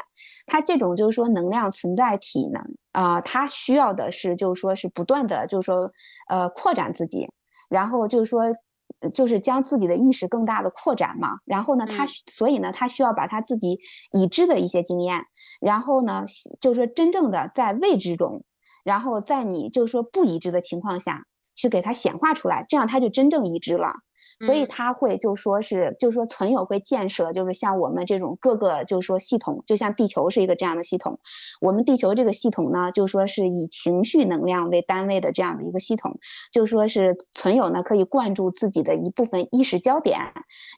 [0.46, 2.60] 它这种就是说能量存在体呢，
[2.92, 5.92] 啊，它需要的是就是说是不断的就是说
[6.28, 7.28] 呃扩展自己，
[7.68, 8.52] 然后就是说。
[9.14, 13.80] 就是将自己的意识更大的扩展嘛，然后呢，他所以呢，他需要把他自己
[14.12, 15.26] 已知的一些经验，
[15.60, 16.24] 然后呢，
[16.60, 18.44] 就是说真正的在未知中，
[18.84, 23.94] 然后在你就是说不已知的情况下去给它显化出来，这样他就真正已知了。
[24.40, 31.18] 所以他会就说是，就说存有会建设，就是像我们这种各个，就是说系统，就像地球是一个这样的系统。
[31.60, 36.20] 我们地球这个系统呢，就说是以情绪能量为单位的这样的一个系统，
[36.52, 40.20] 就说是存有呢可以灌注自己的一部分意识焦点，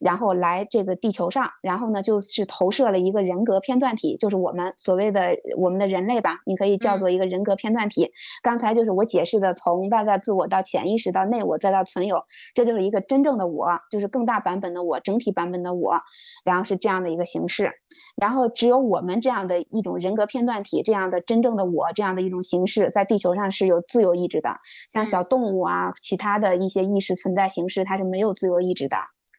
[0.01, 8.11] 然后来这个地球上，然后呢就是投射了一个人格片段体，就是我们所谓的我们的人类吧，你可以叫做一个人格片段体。
[8.43, 13.50] 刚才就是我解释的，从外在自我到潜意识到内我再到存有，这就是一个真正的。
[13.51, 16.01] 我就是更大版本的我，整体版本的我，
[16.45, 17.73] 然后是这样的一个形式，
[18.17, 24.57] 然后只有我们这样的一种人格片段体，这样的真正的我，这样的一种形式，在地球上是有自由意志的。
[24.91, 28.97] 像小动物啊，其他的一些意识存在形式，它是没有自由意志的。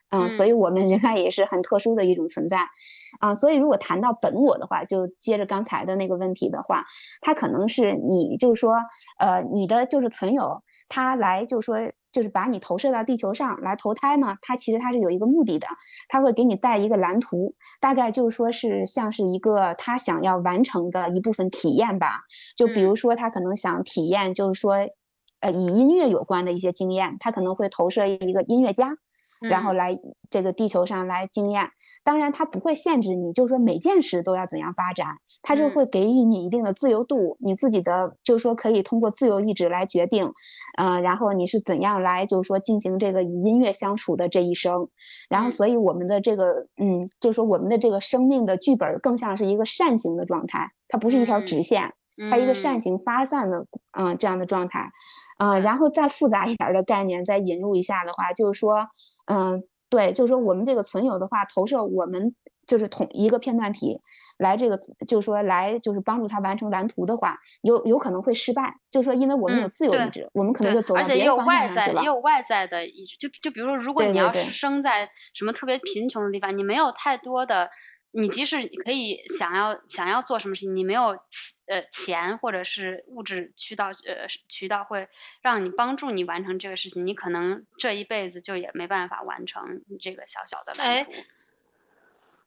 [0.09, 2.67] 嗯，所以我们人类也是很特殊的一种存在。
[3.19, 6.83] 啊，所以如果谈到本我的话，就接着刚才的那个问题的话，
[7.21, 8.73] 它可能是你就是说，
[9.19, 11.77] 呃，你的就是存有，它来就是说。
[12.11, 15.67] 就是把你投射到地球上来投胎呢，它其实它是有一个目的的，
[16.09, 22.21] 它会给你带一个蓝图，大概就是说是像是一个他想要完成的一部分体验吧。
[22.55, 24.75] 就比如说他可能想体验，就是说，
[25.39, 28.97] 呃，以音乐有关的一些经验，他可能会投射一个音乐家。
[29.49, 29.99] 然后来
[30.29, 31.69] 这个地球上来经验，
[32.03, 40.31] 当然它不会限制你，就是说每件事都要怎样发展，它就会给予你一定的自由度，你自己的就是说可以通过自由意志来决定，
[40.77, 44.89] 嗯，然后你是怎样来就是说进行这个与音乐相处的这一生，
[45.29, 51.93] 然后所以我们的这个嗯，就是说我们的这个生命的剧本更像是一个扇形的状态，它不是一条直线。
[52.29, 53.65] 它一个扇形发散的，
[53.97, 54.91] 嗯，这样的状态，
[55.41, 58.87] 嗯，然后再复杂一点的概念再引入一下的话，就是说，
[59.25, 62.35] 嗯，对，就是说我们这个存有的话，投射我们
[62.67, 63.99] 就是同一个片段体
[64.37, 71.73] 来这个，就是说来就是帮助他完成蓝图的话，有有可能会失败，就是说因为我们有自由意志，我们可能就走到别的方向去了。
[71.73, 77.67] 而且也有外在，也有外在的意志，就就比如说，如果你要是生在什么特别贫穷的地方，你没有太多的。
[78.13, 81.17] 你即使可以想要想要做什么事情，你没有
[81.67, 85.07] 呃钱或者是物质渠道呃渠道会
[85.41, 91.11] 让你帮助你完成这个事情，你可能这一辈子就也没办法完成你这个小小的蓝图。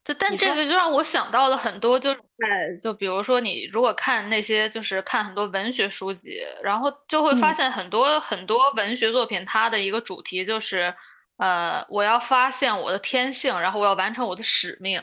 [0.05, 10.95] 对，但这个就让我想到了很多，就是在就比如说你如果看那些就是看很多文学书籍，然后就会发现很多很多文学作品，它的一个主题就是
[11.39, 15.03] 呃我要发现我的天性，然后我要完成我的使命。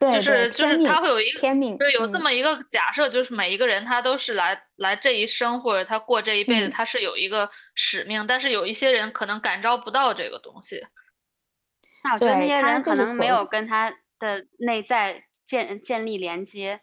[0.00, 10.84] 对，就是就是他会有一个天命，就是有这么一个假设，就是每一个人他都是来来这一生或者他过这一辈子，他是有一个使命，但是有一些人可能感召不到这个东西。
[12.02, 16.80] 那我觉得那些人可能没有跟他的内在建建立连接。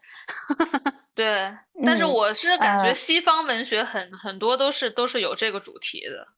[1.14, 6.28] 对，但是我是感觉西方文学很很多都是都是有这个主题的。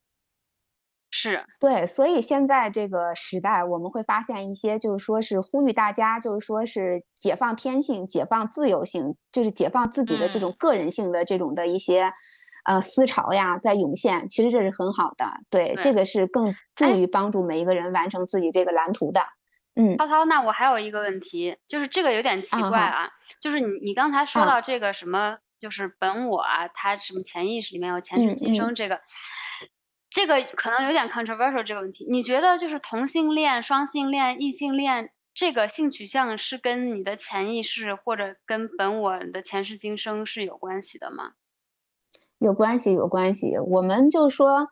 [1.10, 12.12] 是对，所以现在这个时代，我们会发现一些，就是说是呼吁大家，就是说是解放天性、解放自由性，就是解放自己的这种个人性的这种的一些
[12.64, 14.28] 呃思潮呀，在涌现。
[14.28, 19.22] 其实这是很好的，对，这个是更助于帮助每一个人完成自己这个蓝图的。
[19.76, 23.08] 嗯，涛涛，那我还有一个问题，就是这个有点奇怪啊，
[23.40, 29.00] 就是你你刚才说到这个什么，就是本我啊，它什么潜意识里面有前世今生这个。
[30.10, 41.32] 这个可能有点 controversial 这个问题，你觉得就是同性恋、双性恋、异性恋这个性取向是跟你的潜意识或者跟本我的前世今生是有关系的吗？
[42.38, 43.58] 有关系，有关系。
[43.58, 44.68] 我们就说，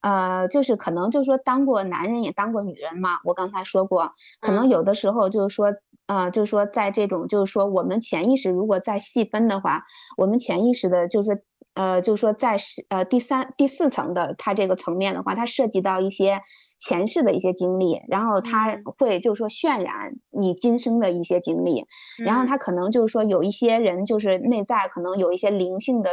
[0.00, 3.20] 呃，就是可能就是说当过男人也当过女人嘛。
[3.24, 5.72] 我刚才说过，可能有的时候就是说，
[6.06, 9.84] 呃，就是说在这种就是说我们潜意识如果再细分的话，
[10.16, 11.44] 我们潜意识的就是。
[11.80, 16.42] 呃，就是说，在是呃第三、第四层的它这个层面的话，它涉及到一些
[16.78, 21.86] 前世的一些经历，然后它会就是说渲染你今生的一些经历，
[22.22, 26.10] 然后它可能就是说有一些人就是内在可能有一些灵性的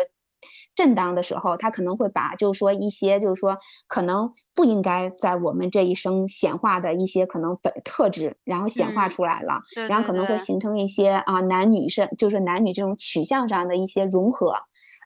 [0.74, 3.58] 震荡的时候，他可能会把就是说一些就是说
[3.88, 14.54] 可能不应该在我们这一生显化的一些可能本特质，然后显化出来了，然后可能会形成一些啊男女生就是男女这种取向上的一些融合。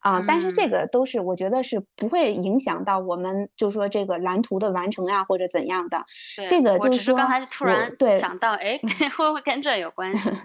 [0.01, 6.05] 啊，但是这个都是我觉得是不会影响到我们，就是说这个蓝图的完成呀，或者怎样的。
[6.49, 8.79] 这个就是说，刚才突然对想到，哎，
[9.15, 10.29] 会不会跟这有关系？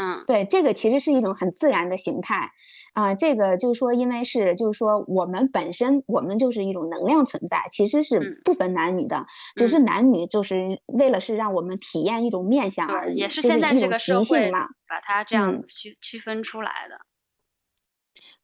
[0.00, 2.52] 嗯，对，这个其实是一种很自然的形态
[2.94, 3.16] 啊。
[3.16, 9.26] 这个就是说，因为是就是说我们本身我们就是一种能量存在，其实是不分男女的，
[9.56, 17.00] 只是男女就是为了是让我们体验一种面相而已，也是现在这个社会嘛，把它这样子区区分出来的。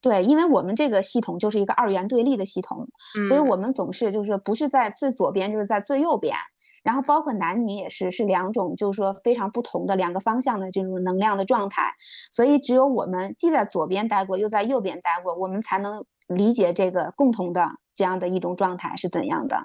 [0.01, 2.89] 对，因为我们这个系统就是一个二元对立的系统，
[3.27, 6.37] 所以我们总是就是不是在最左边，就是在最右边。
[6.83, 11.95] 然后包括男女也是，是两种就是说非常不同的两个方向的这种能量的状态。
[12.31, 19.64] 所以只有我们既在左边待过，又在右边待过，我们才能理解这个共同的这样的一种状态是怎样的。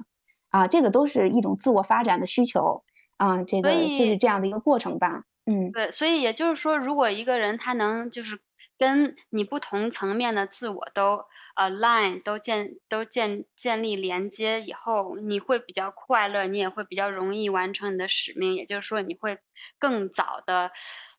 [0.50, 2.84] 啊，这个都是一种自我发展的需求
[3.18, 5.24] 啊，这个就是这样的一个过程吧。
[5.46, 8.40] 嗯，对，所以也就是说，如果一个人他能就是。
[8.80, 11.26] 跟你不同层面的自我都
[11.58, 18.56] align 都建都建建立连接以后，你会比较快乐，你也会比较容易完成你的使命。
[18.56, 19.38] 也就是说，你会
[19.78, 20.72] 更早的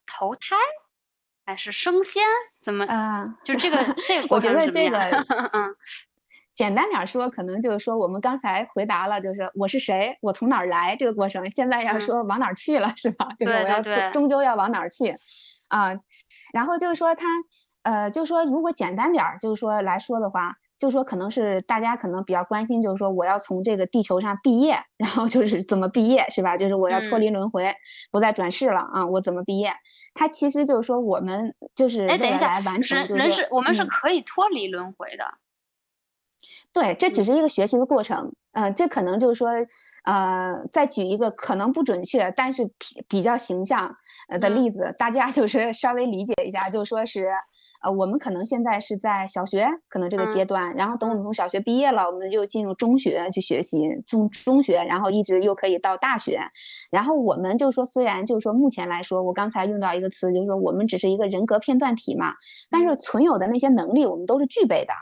[0.07, 0.55] 投胎，
[1.45, 2.23] 还是升仙？
[2.63, 2.83] 怎么？
[2.85, 4.97] 啊，就这个 这个我觉得这个，
[5.53, 5.75] 嗯，
[6.55, 11.47] 简单点说，可能就是说，我们刚才回答了，就是我是谁，我从哪儿来这个过程。
[11.51, 13.27] 现在要说往哪儿去了，是吧？
[13.37, 13.81] 就是我要
[14.11, 15.15] 终究要往哪儿去，
[15.67, 15.93] 啊。
[16.53, 17.27] 然后就是说他，
[17.83, 26.57] 呃，就是说如果简单点儿，就是说来说的话，就是说可能是大家可能比较关心，就是说我要从这个地球上毕业，然后就是怎么毕业，是吧？
[26.57, 27.73] 就是我要脱离轮回，
[28.11, 29.73] 不再转世了啊，我怎么毕业？
[30.13, 35.25] 他其实就是说我们就是哎，等一下，完成人人是我们是可以脱离轮回的。
[36.73, 39.49] 对，这只是一个学习的过程，嗯，这可能就是说。
[40.03, 43.97] 呃，再举一个可能不准确，但是比比较形象
[44.29, 47.27] 呃的例子，大家就是 稍微理解一下，就说是，
[47.83, 53.77] 呃，我们可能现在是在小学可能这个阶段，然后等我们从小学毕业了，我们就进入中学去学习，
[54.07, 56.39] 从中学然后一直又可以到大学，
[56.91, 62.33] 然后我们就说虽然就是说目前来说，我刚才用到一个词，就是说我们只是一个人格片段体嘛，
[62.71, 64.93] 但是存有的那些能力我们都是具备的。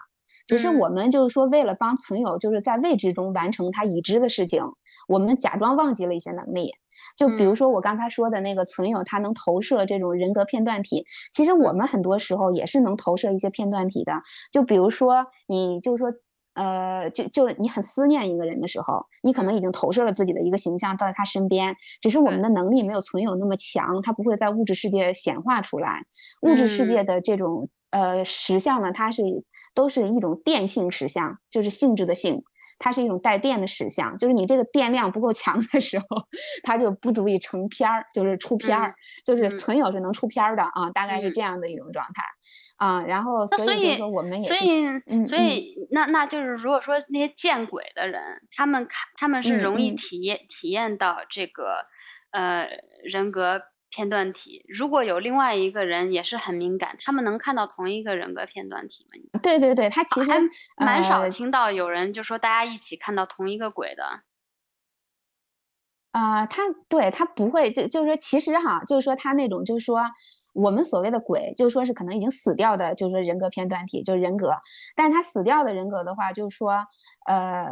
[0.49, 4.63] 只是我们就是说，为了帮存有就是在未知中完成他已知的事情，
[5.07, 6.71] 我们假装忘记了一些能力。
[7.15, 11.05] 就比如说我刚才说的那个存有，他能投射这种人格片段体。
[11.31, 14.23] 其实我们很多时候也是能投射一些片段体的。
[14.51, 16.11] 就比如说，你就是说，
[16.55, 21.75] 呃，就就你很思念一个人的时候，你可能已经投射了自己的一个形象到他身边。
[22.01, 26.05] 只是我们的能力没有存有那么强，它不会在物质世界显化出来。
[26.41, 29.23] 物质世界的这种呃实相呢，它是。
[29.73, 32.43] 都是一种电性实相，就是性质的性，
[32.79, 36.05] 它是一种带电的实相，就是你这个电量不够强的时候，
[36.63, 38.95] 它就不足以成片儿，就是出片儿，
[39.25, 42.23] 就是存有是能出片儿的啊，大概是这样的一种状态。
[42.77, 43.03] 啊。
[43.03, 48.21] 然后所以说我们也所以所以那那就是如果说那些见鬼的人，
[48.55, 51.85] 他们看他们是容易体验体验到这个
[52.31, 52.67] 呃
[53.03, 59.39] 人格片段体，如果有另外一个人也是很敏感，他们能看到同一个人格片段体吗？
[59.41, 60.31] 对对对，他其实
[60.77, 64.21] 蛮少呃听到有人就说大家一起看到同一个鬼的。
[66.11, 70.01] 啊，他对他不会，就就是说，其实哈，就是说他那种，就是说
[70.53, 74.53] 我们所谓的鬼，就是说是可能已经死掉的，就是说人格片段体，就是人格。
[74.95, 76.85] 但是他死掉的人格的话，就是说，
[77.25, 77.67] 呃，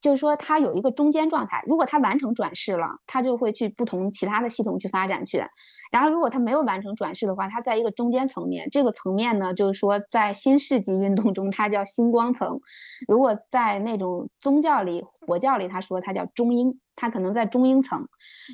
[0.00, 1.62] 就是说他有一个中间状态。
[1.66, 5.44] 如果他完成转世了，他就会去不同其他的系统去发展去。
[5.90, 12.60] 然后如果他没有完成转世的话，他在一个中间层面，这个层面呢，就是说在新世纪运动中，它叫星光层。
[13.08, 16.80] 如果在那种宗教里、佛教里，他说他叫中阴。
[16.96, 18.08] 他可能在中阴层，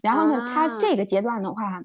[0.05, 1.83] 然后呢，他啊这个阶段的话，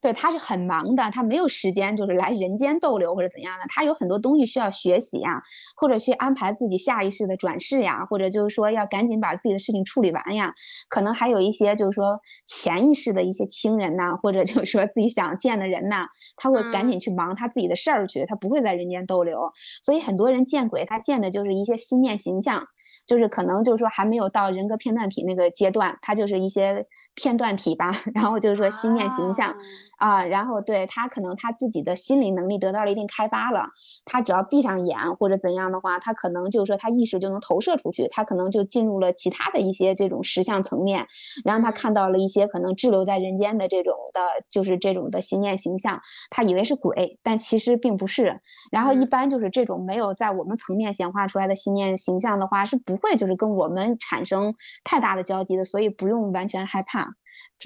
[0.00, 5.42] 对，他是很忙的，他没有时间就是来人间逗留或者怎样的，他有很多东西需要学习呀，
[5.76, 10.54] 或者去安排自己下一世的转世呀，或者就是说要赶紧把自己的事情处理完呀，
[10.88, 22.68] 可能还有一些就是说潜意识的一些亲人呐，或者就是说自己想见的人呐，他会赶嗯紧去忙他自己的事儿去，他不会在人间逗留，所以很多人见鬼，他见的就是一些心念形象。
[23.08, 26.86] 就是可能就是说还没有到人格片段体那个阶段，它就是一些
[27.16, 29.56] 片段体吧， 然后就是说心念形象
[29.98, 30.18] 啊。
[30.18, 33.70] 啊，然后对他可能他自己的心理能力得到了一定开发了，
[34.04, 41.06] 他只要闭上眼或者怎样的话，他可能就是说他意识就能投射出去，他可能就进入了其他的一些这种实相层面，
[41.44, 41.72] 然后他嗯。
[41.72, 46.00] 看到了一些可能滞留在人间的这种的，就是这种的心念形象，
[46.30, 48.40] 他以为是鬼，但其实并不是。
[48.70, 49.08] 然后一嗯。
[49.08, 57.14] 般就是这种没有在我们层面显化出来的心念形象的话，是不会就是跟我们产生太大的交集的，所以不用完全害怕，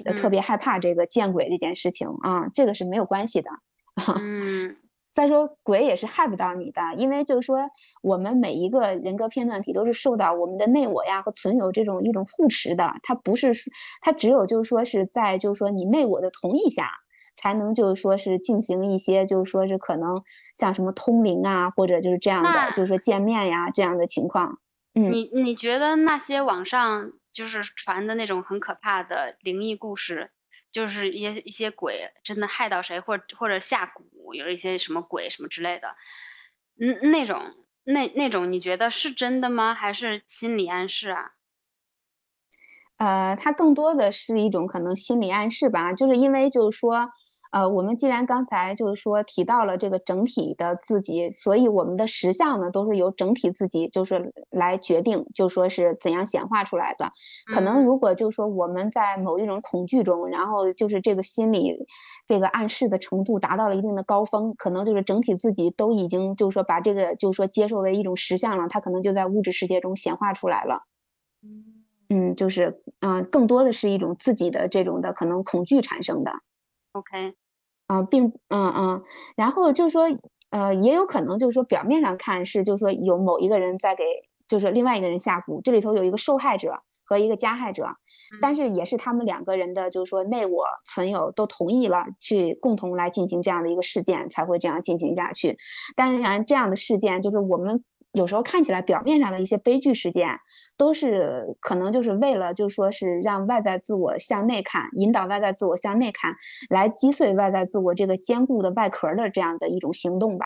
[0.05, 3.49] 呃特嗯别害怕这个见鬼这件事情啊，这个是没有关系的。
[4.19, 4.77] 嗯
[5.13, 7.69] 再说鬼也是害不到你的，因为就是说
[8.01, 13.71] 我们每一个人格片段体都是受到我们的内我呀和存有这种一种护持的，它不是说
[14.01, 16.89] 它只有就是说是在就是说你内我的同意下，
[17.35, 20.23] 才能就是说是进行一些就是说是可能
[20.55, 24.57] 像什么通灵啊或者就是这样的就是说见面呀这样的情况。
[24.95, 30.31] 嗯你你觉得那些网上就是传的那种很可怕的灵异故事，
[30.71, 35.95] 就是一些一些鬼真的害到谁，或者或者下蛊，有一些什么鬼什么之类的，
[36.79, 37.53] 嗯，那种
[37.85, 39.73] 那那种你觉得是真的吗？
[39.73, 41.33] 还是心理暗示啊？
[42.99, 47.09] 呃，它更多的是一种可能心理暗示吧，就是因为就是说，
[47.53, 57.11] 呃，我们既然刚才就是说提到了这个整体的自己，所以我们的实相呢都是由整体自己就是来决定，就说是怎样显化出来的。
[57.53, 61.85] 可能嗯如果就是说我们在某一种恐惧中，然后就是这个心理
[62.27, 70.81] 这个暗示的程度达到了一定的高峰，可能就是整体自己都已经就是说把这个就是说接受为一种实相了，它可能就在物质世界中显化出来了。
[72.09, 76.31] 嗯，就是嗯、呃更多的是一种自己的这种的可能恐惧产生的。
[76.93, 77.33] ，OK，
[77.93, 79.03] 啊，并嗯嗯，
[79.35, 80.03] 然后就是说，
[80.49, 84.03] 呃，也有可能就是说，表面上看是就是说有某一个人在给
[84.47, 87.87] 就是另外一个人下蛊，这里头有一个受害者和一个加害者，
[88.41, 95.57] 但嗯是也是他们两个人的就是说内我存有都同意了去共同来进行这样的一个事件，才会这样进行下去。
[95.95, 97.83] 但是像这样的事件，就是我们。
[98.13, 100.27] 有时候看起来表面上的一些悲剧事件，
[100.77, 106.35] 都是可能就是为了就是说是让外在自我向内看，引导外在自我向内看，
[106.69, 110.45] 来击碎外在自我这个坚固的外壳的这样的一种行动吧。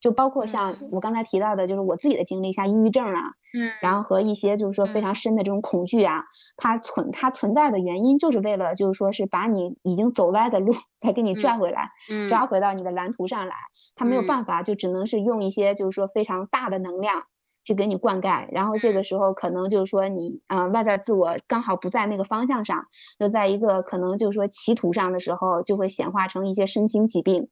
[0.00, 3.20] 就包括像嗯我刚才提到的，就是我自己的经历，像抑郁症啊，
[3.54, 6.24] 嗯然后和一些就是说非常嗯深的这种恐惧啊，
[6.56, 13.54] 它存它存在的原因，就是为了就是说是把你已经走歪的路再给你拽回来，嗯抓回到你的蓝图上来。
[13.94, 17.24] 它没有嗯办法，就只能是用一些就是说非常大的能量
[17.62, 22.86] 去给你灌溉，然后这个时候可能就是说你呃外在自我刚好不在那个方向上，
[23.18, 27.48] 就在一个可能就是说歧途上的时候，就会显化成一些身心疾病。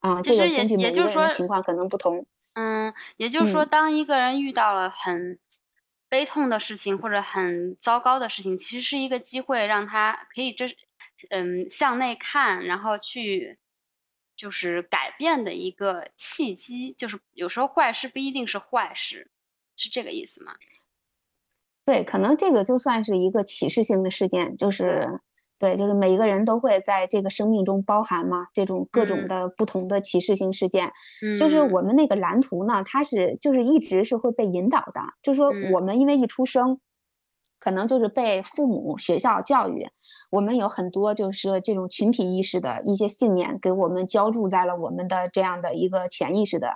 [0.00, 2.26] 啊、这个其实也也就是说情况可能不同。
[2.54, 5.38] 嗯，也就是说，嗯当一个人遇到了很
[6.08, 10.66] 悲痛的事情或者很糟糕的事情，其实是一个机会，让他可以这
[11.30, 13.58] 嗯向内看，然后去
[14.36, 16.94] 就是改变的一个契机。
[16.96, 19.30] 就是有时候坏事不一定是坏事，
[19.76, 20.56] 是这个意思吗？
[21.84, 25.20] 对，可能这个就算是一个启示性的事件，就是
[25.58, 29.28] 对，就是每一个人都会在这个生命中包含嘛，这种各种嗯。
[29.28, 30.92] 的不同的歧视性事件。
[31.38, 31.72] 就是嗯。
[31.72, 35.72] 我们那个蓝图呢，它是就是一直是会被引导的，就是说嗯。
[35.72, 36.80] 我们因为一出生，
[37.58, 39.88] 可能就是被父母、学校教育，
[40.30, 46.70] 我们有很多就是说这种群体意识的一些信念，给我们浇筑在了我们的这样的一个潜意识的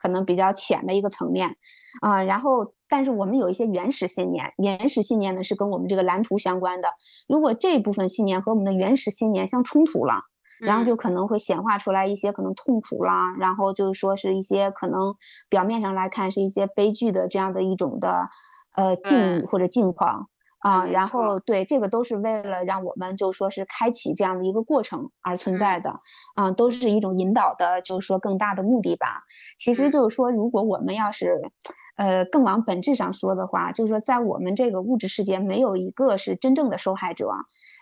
[0.00, 1.56] 可能比较浅的一个层面。
[2.00, 6.88] 啊、然后但是我们有一些原始信念，原始信念呢是跟我们这个蓝图相关的，
[7.28, 10.22] 如果这部分信念和我们的原始信念相冲突了。
[10.60, 15.14] 然后就可能会显化出来一些可能痛苦啦，然后就是说是一些可能
[15.48, 18.28] 表面上来看是一些悲剧的这样的一种的
[18.74, 20.28] 呃境遇或者境况。
[20.58, 26.00] 啊，然后对这个都是为了让我们就说是开启这样的一个过程而存在的，
[26.34, 29.22] 啊，都是一种引导的，就是说更大的目的吧。
[29.58, 31.52] 其实就是说，如果我们要是。
[31.98, 37.28] 呃，更往本质上说的话，就是说，在我们这个物质世界，没有一个是真正的受害者，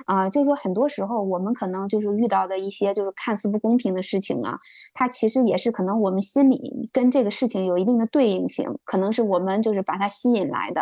[0.06, 4.58] 啊，就是说，很多时候我们可能就是遇到的一些就是看似不公平的事情啊，
[4.94, 10.80] 它其实也是可能我们心里跟这个事情有一定的对应性，可能是我们就是把它吸引来的，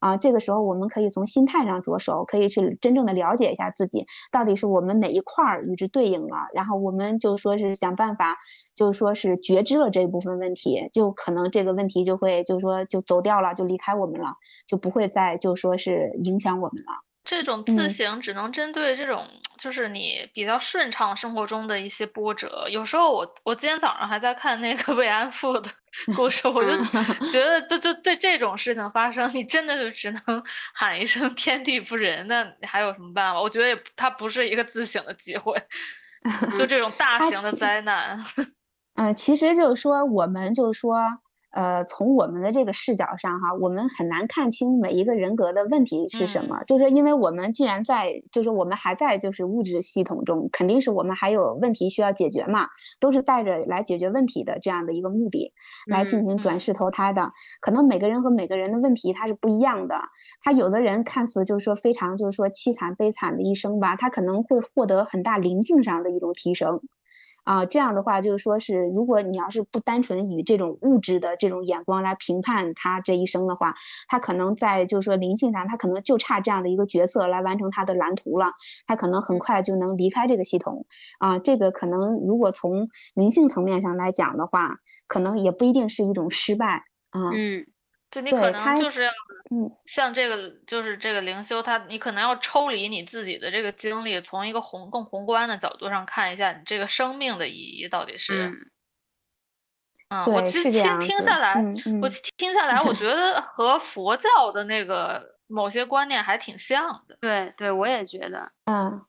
[0.00, 8.38] 啊，这个时候我们可以从心态上着手，可以去真正的了解一下自己到底是我们哪一块儿与之对应了，然后我们就说是想办法，
[8.74, 12.71] 就是说是觉知了这一部分问题，就可能这个问题就会就是说。
[12.84, 16.92] 就走掉了，就离开我们了，就不会再就说是影响我们了。
[17.24, 22.66] 这种自省只能针对这种，就是你比较顺畅生活中的一些波折。
[22.68, 25.70] 有时候我我今天早上还在看那个 慰安妇的
[26.16, 26.70] 故事，我就
[27.30, 30.42] 觉得就就对这种事情发生，你真的就只能
[30.74, 33.40] 喊一声天地不仁，那你还有什么办法？
[33.40, 35.62] 我觉得也它不是一个自省的机会，
[36.58, 38.18] 就这种大型的灾难。
[38.96, 40.98] 嗯，其实就是说，我们就是说。
[41.52, 46.64] 呃，从我们的这个视角上哈，我们很难看清每一个人格的问题是什么。
[46.64, 52.68] 就是因为我们既然在，就是我们还在就是物质系统中，肯定是我们还有问题需要解决嘛，
[53.00, 55.52] 都是带着来解决问题的这样的一个目的
[55.90, 57.32] 来进行转世投胎的。
[57.60, 60.00] 可能每个人和每个人的问题他是不一样的，
[60.42, 66.80] 他有的人看似就是说非常就是说凄惨悲惨的一生吧，他可能会获得很大灵性上的一种提升。
[67.44, 73.74] 啊，这样的话就是说，是如果你要是不单纯以这种物质的这种眼光来评判他这一生的话，
[74.08, 78.52] 他可能在就是说灵性上，他可能就差这样的一个角色来完成他的蓝图了，
[78.86, 80.86] 他可能很快就能离开这个系统。
[81.18, 84.76] 啊，这个可能如果从灵性层面上来讲的话，
[85.08, 87.30] 可能也不一定是一种失败啊。
[87.34, 87.66] 嗯。
[88.12, 89.10] 就你可能就是要，
[89.50, 98.68] 嗯，像这个就是这个灵修，它你可能要抽离你自己的这个经历，从一个宏更宏观的角度上看一下你这个生命的意义到底是。
[100.10, 101.54] 嗯，我其实听听下来，
[102.02, 107.16] 我听下来，我觉 得和佛教的那个某些观念还挺像的。
[107.18, 108.52] 对对，我也觉得。
[108.66, 109.06] 嗯，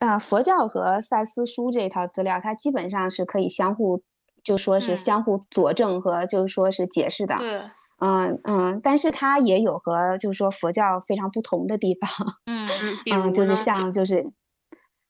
[0.00, 4.02] 啊，佛教和赛斯书这套资料，它基本上是可以相互
[4.42, 7.36] 就说是相互佐证和就是说是解释的。
[7.38, 7.60] 对。
[8.00, 12.10] 嗯嗯，但是它也有和就是说佛教非常不同的地方，
[12.46, 14.32] 嗯嗯， 就是像就是，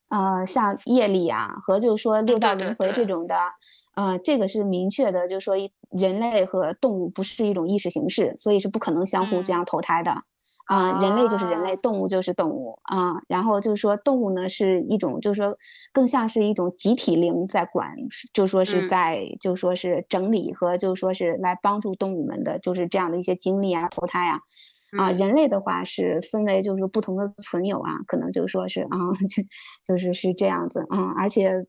[0.09, 3.37] 呃，像业力啊和就是说六道轮回这种的，
[3.97, 5.55] 呃，这个是明确的，就是说
[5.91, 10.23] 人类和动物不是一种意识形式，所以是不可能相互这样投胎的。
[10.69, 13.23] 啊，人类就是人类，动物就是动物啊。
[13.27, 15.57] 然后就是说，动物呢是一种，就是说
[15.93, 17.97] 更像是一种集体灵在管，
[18.35, 24.41] 就说是在，就说是整理和就说是来帮助动物们的，就是这样的一些经历啊，投胎啊。
[24.99, 28.89] 啊，人类的话是分为就是不同的存有啊，可能就是说是啊，
[29.85, 31.67] 就就是是这样子啊，而且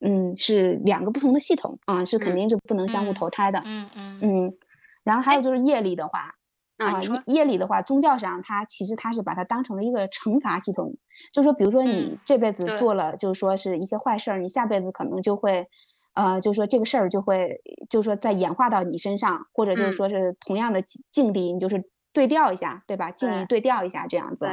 [0.00, 3.60] 嗯是两个不同的系统啊，是肯定是不能相互投胎的。
[3.64, 4.58] 嗯嗯嗯。
[5.02, 6.34] 然后还有就是业力的话。
[6.78, 10.96] 啊，业业力的话，宗教上它其实它是把它当成了一个惩罚系统，
[11.32, 12.94] 就说，比如说你这辈子做。
[12.94, 15.68] 了，就是说是一些坏事儿，你下辈子可能就会，
[16.14, 23.10] 呃，就是说这个事儿就会，就是说再演化到你身上，或者就是说是同样的境地，你就是对调一下，对吧？
[23.10, 24.34] 境遇对调一下这样。
[24.34, 24.46] 子，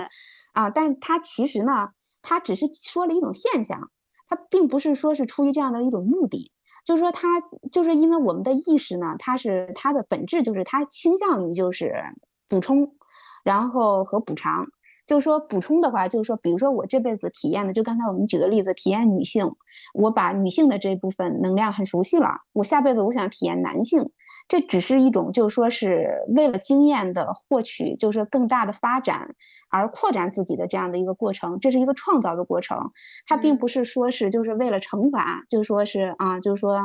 [0.54, 1.90] 啊，但它其实呢，
[2.22, 3.92] 它只是说了一种现象，
[4.30, 6.53] 它并不是说是出于这样的一种目的。
[6.84, 11.94] 就是说，它就是因为我们的意识呢，它是它的本质就是它倾向于就是
[12.50, 12.96] 补充，
[13.44, 14.68] 然后和补偿。
[15.06, 19.54] 就是说补充的话，就是说，比如说我这辈子体验的，就刚才我们举的例子，体验女性，
[19.94, 24.12] 我把女性的这部分能量很熟悉了，我下辈子我想体验男性。
[24.48, 29.36] 这只是一种，就是说是为了经验的获取，就是更大的发展
[29.70, 32.92] 而扩展自己的这样的一个过程，这是一个创造的过程。
[33.28, 36.80] 它并不是说是就是为了惩罚，就是说是啊，就是说，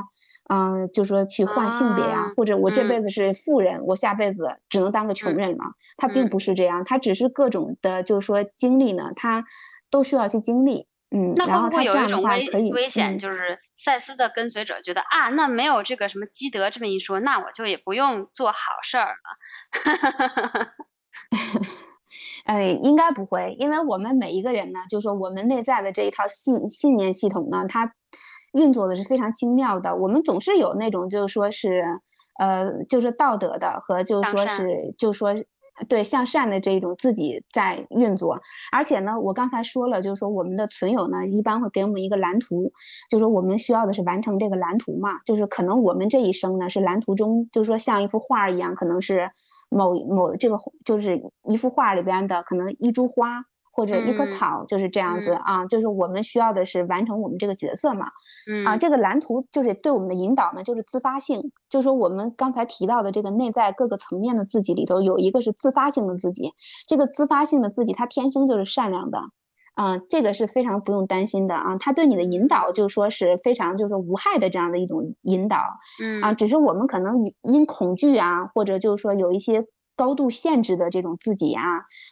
[0.48, 5.64] 嗯，就说去换性别啊，或者我这辈子是富人，我下辈子只能当个穷人了。
[5.96, 9.44] 它并不是这样，它只是各种的，就是说经历呢，他
[9.90, 10.88] 都需要去经历。
[11.10, 13.18] 嗯，那会不会有一种危危险？
[13.18, 20.72] 就是赛斯的跟随者觉得啊，那没有这个什么积德这么一说，那我就也不用做好事儿了。
[22.44, 27.90] 呃， 应该不会，因为我们每一个人呢，就是说我们内在的这一套信信念系统呢，它
[28.52, 29.96] 运作的是非常精妙的。
[29.96, 31.84] 我们总是有那种就是说是
[32.38, 35.34] 呃，就是道德的和就是说是就是说。
[35.88, 38.40] 对向善的这种自己在运作。
[38.72, 42.72] 而且呢，我刚才说了，就是说我们的存有呢，一般会给我们一个蓝图，
[43.10, 49.30] 就是我们需要的是完成这个蓝图嘛，就是可能我们这一生呢是蓝图中，就是说像一幅画一样，可能是
[49.70, 53.44] 某某这个就是一幅画里边的可能一株花。
[53.78, 58.08] 或者一棵草就是这样子啊，就是我们需要的是完成我们这个角色嘛，
[58.66, 66.54] 啊，这个蓝图就是对我们的引导呢，就是自发性，就是说我们刚才提到的这个内在各个层面的自己里头有一个是自发性的自己，
[66.88, 69.20] 这个自发性的自己他天生就是善良的，
[69.74, 75.62] 啊，这个是非常不用担心的啊，他对你的引导就是说是非常就是说无害的这样的一种引导，
[76.02, 76.20] 嗯。
[76.20, 79.66] 啊，只是我们可能因恐惧啊，或者就是说有一些。
[79.98, 81.62] 高度限制的这种自己啊，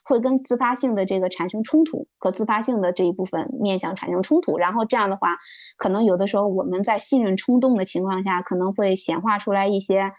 [0.04, 5.36] 会跟自发性的这个产生冲突，和自发性的这一部分面相产生冲突，然后这样的话，
[5.78, 10.10] 可能有的时候我们在信任冲动的情况下，可能会显化出来一些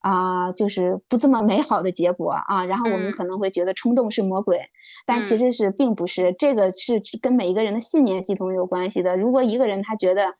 [0.00, 4.60] 啊，就是不这么美好的结果啊，然后我们可能会觉得冲动是魔鬼，
[5.06, 9.16] 但其实是并不是，这个是跟每一个人的信念系统有关系的。
[9.16, 10.34] 如果一个人他觉得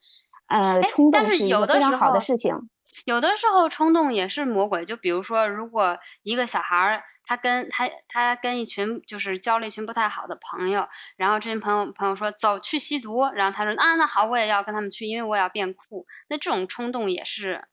[0.49, 2.68] 呃冲动是一个非常好的事情。
[3.05, 17.67] 有的时候冲动也是魔鬼，就比如说，如果一个小孩儿他跟他他跟一群就是交了一群不太好的朋友，然后这群朋友朋友说走去吸毒，然后他说啊那好我也要跟他们去，因为我也要变酷，那这种冲动也是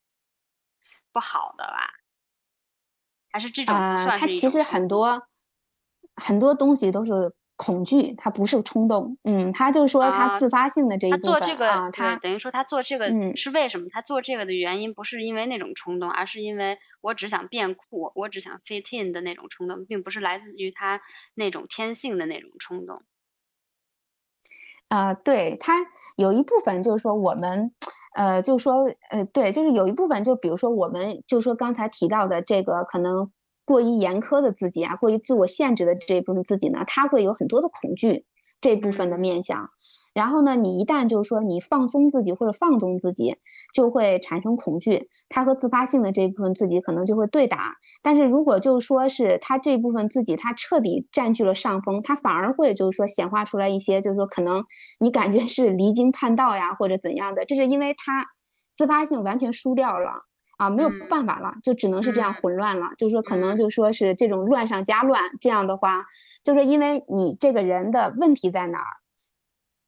[1.12, 1.94] 不好的吧？
[3.32, 5.28] 还是这种不算是他其实很多
[6.16, 7.34] 很多东西都是。
[7.64, 13.06] 恐惧，他不是冲动，嗯，他就说他自发性的这一部分啊，他等于说他做这个
[13.36, 13.86] 是为什么？
[13.92, 21.02] 他做这个的原因不是因为那种冲动，而是因为我只想变酷，我只想 fit in 的那种冲动，并不是来自于他
[21.36, 23.00] 那种天性的那种冲动。
[24.88, 25.76] 啊，对他
[26.18, 27.72] 有一部分就是说我们，
[28.16, 33.32] 呃，就是说，呃，对，就是有一部分，就比如说我们，就说刚才提到的这个可能。
[33.66, 38.26] 过于严苛的自己啊，过于自我限制的这一部分自己呢，他会有很多的恐惧
[38.60, 39.70] 这部分的面相。
[40.14, 43.38] 然后呢，你一旦就是说你放松自己或者放纵自己，
[43.74, 47.76] 就会产生恐惧，他和自发性的这一部分自己可能就会对打。
[48.02, 54.66] 但是如果就是说是他这部分自己他彻底占据了上风，他反而会就是说显化出来一些，就是说可能
[55.00, 58.28] 你感觉是离经叛道呀或者怎样的，这是因为他
[58.76, 60.26] 自发性完全输掉了。
[60.62, 62.92] 啊，没有办法了，就只能是这样混乱了。
[62.96, 66.06] 就是说，可能就说是这种乱上加乱，这样的话，
[66.44, 68.86] 就是因为你这个人的问题在哪儿，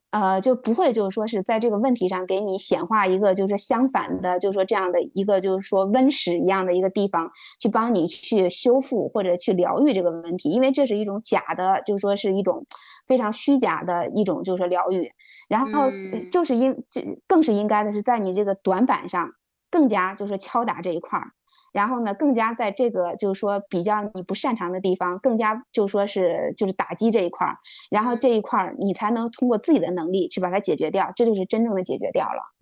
[0.09, 12.65] 呃，就不会就是说是在这个问题上给你显化一个就是相反的，就是说这样的一个就是说温室一样的一个地方，去帮你去修复或者去疗愈这个问题，因为这是一种假的，就是说是一种
[13.05, 15.11] 非常虚假的一种就是疗愈。
[15.47, 15.91] 然后
[16.32, 19.34] 就是因这更是应该的是在你这个短板上。
[19.74, 21.32] 更加就是敲打这一块儿，
[21.74, 27.57] 然后呢，更加在这个就是说比较你不擅长的地方，更加就说是就是打击这一块儿，
[27.89, 32.53] 然后这一块儿你才能通过自己的能力去把它解决掉，这就是真正的解决掉了。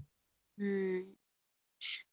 [0.57, 1.14] 嗯，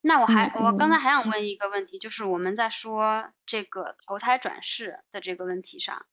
[0.00, 6.06] 那我还我刚才还想问一个问题，就是我们在说这个投胎转世的这个问题上，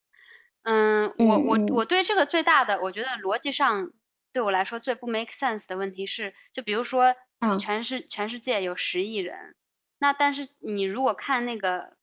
[0.61, 3.89] 嗯，我我我对这个最大的，我觉得逻辑上
[4.31, 7.15] 对我来说最不 make sense 的问题是，就比如说。
[7.59, 9.55] 全世全世界有十亿人，
[9.99, 11.97] 那但是你如果看那个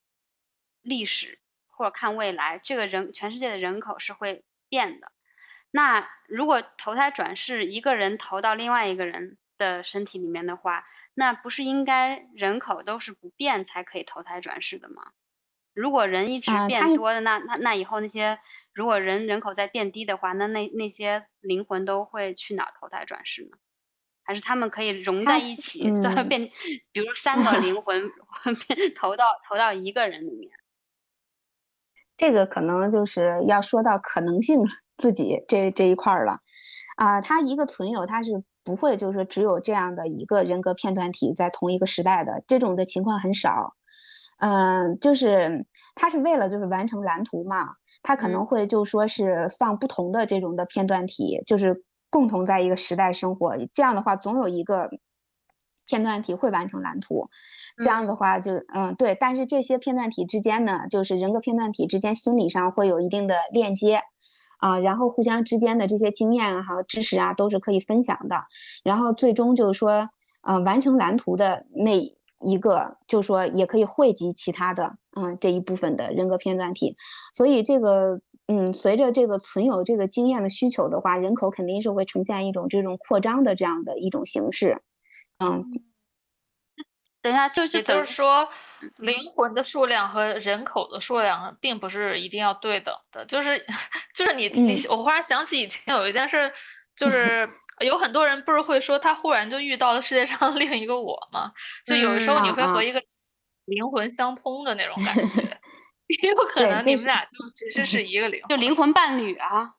[0.82, 5.12] 历史或者看未来，这个人全世界的人口是会变的。
[5.70, 15.12] 那如果投胎转世，一个人投到另外一个人的身体里面的话，那不是应该人口都是不变才可以投胎转世的吗？
[15.74, 18.38] 如果人一直变多的，那那那以后那些
[18.74, 23.56] 如果人人口在变低的话，那那那些灵魂都会去哪儿投胎转世呢？
[24.24, 26.48] 还是他们可以融在一起， 最后变，
[26.92, 28.10] 比如三个灵魂
[28.68, 30.50] 变投到投到一个人里面。
[32.16, 34.60] 这个可能就是要说到可能性
[34.96, 36.38] 自己这这一块儿了。
[36.96, 43.74] 啊，他一个存有，他是不会就是说只有这样的一个人格片段体在同一个时代的，这种的情况很少。
[44.38, 51.82] 嗯，就是他是为了就是完成蓝图嘛，他可能会就说是放不同的这种的片段体，就是。
[52.12, 54.90] 共同在一个时代生活，这样的话总有一个
[55.86, 57.30] 片段体会完成蓝图。
[57.78, 64.02] 这样的话就嗯对，但是这些片段体之间呢，就是人格片段体之间心理上会有一定的链接
[64.58, 68.44] 啊，然后互相之间的这些经验啊还有知识啊都是可以分享的。
[68.84, 70.10] 然后最终就是说，
[70.42, 71.98] 呃，完成蓝图的那
[72.40, 76.94] 一个，就是说也可以汇集其他的嗯这一部分的人格片段体。
[77.34, 78.20] 所以这个。
[78.46, 84.82] 嗯，随着这个存有这个经验的需求的话，人口肯定是会呈现一种这种扩张的这样的一种形式。
[85.38, 85.64] 嗯，
[87.22, 88.48] 等一下，就就也就是说，
[88.98, 93.24] 灵魂的数量和人口的数量并不是一定要对等的。
[93.26, 93.64] 就是
[94.14, 96.52] 就是你你，我忽然想起以前有一件事，
[96.96, 97.48] 就是
[97.80, 101.52] 有很多人不是会说他忽然就遇到了世界上另一个我吗？
[101.86, 103.02] 就有的时候你会和一个
[103.64, 105.60] 灵魂相通的那种感觉，
[106.22, 109.74] 也有可能你们俩就其实是一个灵魂，就灵魂伴侣啊。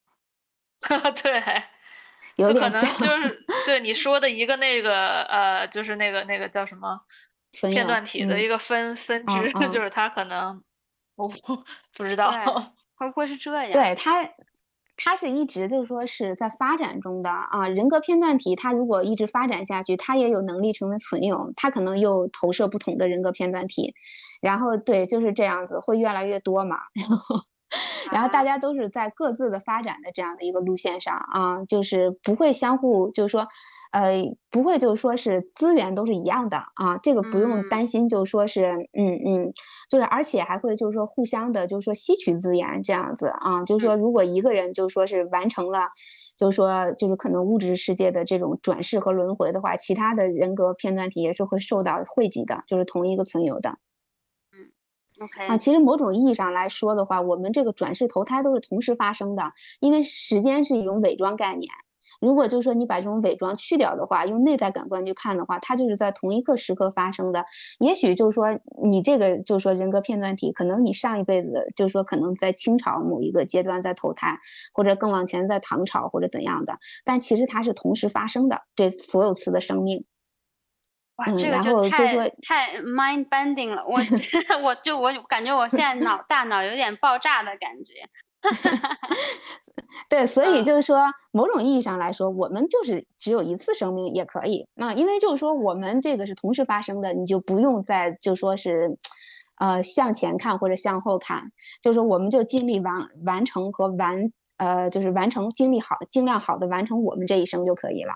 [1.22, 1.64] 对。
[2.36, 7.02] 有可能就是对你说的一个那个呃，就是那个那个叫什么
[7.72, 10.64] 片段体的一个分分支， 就是他可能
[11.16, 11.64] 我不
[12.04, 12.32] 知道
[12.96, 13.72] 会不会是这样？
[13.74, 14.24] 对他，
[15.04, 17.68] 他是一直就是说是在发展中的啊。
[17.68, 23.94] 人格片段体，他如果一直发展下去，他也有能力成为存有，他可能又投射不同的人格片段体，
[24.42, 27.53] 然后对，就是这样子，会越来越多嘛，然后。
[28.12, 33.48] 然后大家都是在各自的发展的这样的一个路线上啊，就是不会相互，就是说，
[33.92, 39.54] 呃，不会就是说是资源都是一样的啊，这个不用担心，就是说是，嗯嗯，
[39.90, 45.90] 就是而且还会就是说互相的，就是说吸取资源这样子啊，就是说如果一个人就是说是完成了，
[46.38, 53.78] 就是说就是可能物质世界的这种转世和轮回的话，其他的人格片段体也是会受到汇集的，就是同一个存有的。
[55.48, 61.72] 啊，其实某种意义上来说的话，我们这个转世投胎都是同时发生的，因为时间是一种伪装概念。
[62.22, 67.46] 如果就是说你把这种伪装去掉的话，用内在感官去看的话，它就是在同一刻时刻发生的。
[67.80, 74.40] 也许就是说你这个就是说人格片段体，可能你上一辈子就是说可能在清朝某一个阶段在投胎，
[74.74, 80.06] 或者更往前在唐朝或者怎样的，但其实它是同时发生的，这所有次的生命。
[81.18, 84.00] 哇，这个就太太 mind bending 了，我
[84.64, 87.94] 我就我感觉我现在脑大脑有点爆炸的感觉。
[90.10, 98.98] 对，所以就是说，某种意义上来说，我们就是只有一次生命也可以啊，因为就是说我们这个是同时发生的，你就不用再就说是，
[99.58, 101.52] 呃，向前看或者向后看，
[101.82, 108.16] 就是说我们就尽力完完成和完呃，就是完成尽力好尽量好的完成我们这一生就可以了。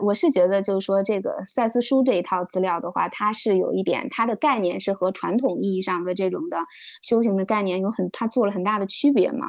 [0.00, 6.58] 我是觉得，就是说这个赛斯书这一套资料的话，它是有一点，它的概念是和传统意义上的这种的
[7.02, 9.48] 修行的概念有很，它做了很大的区别嘛。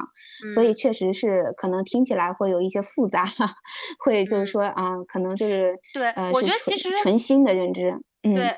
[0.54, 3.24] 所以确实是可能听起来会有一些复杂，
[4.04, 8.54] 会就是说啊，可能就是对，呃，我觉得其实纯新的认知，对。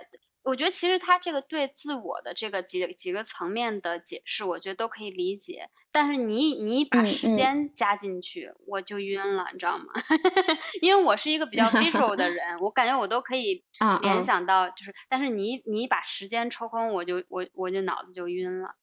[0.49, 5.69] 我觉得其实他这个对自我的这个几几个层面的解释，我觉得都可以理解。
[5.93, 9.93] 但是你你把时间加进去，我就晕了，你知道吗？
[10.81, 13.63] 因为我是一个比较 visual 的人，我感觉我都可以
[14.01, 18.75] 联想到，就是，但是你你把时间抽空，我就我我就脑子就晕了。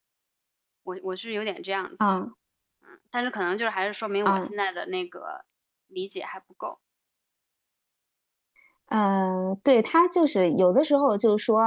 [0.84, 1.98] 我我是有点这样子，
[2.84, 5.44] 嗯，但是可能就是还是说明我现在的那个
[5.88, 6.80] 理解还不够。
[8.88, 11.62] 呃，对他就是有的时候就是说，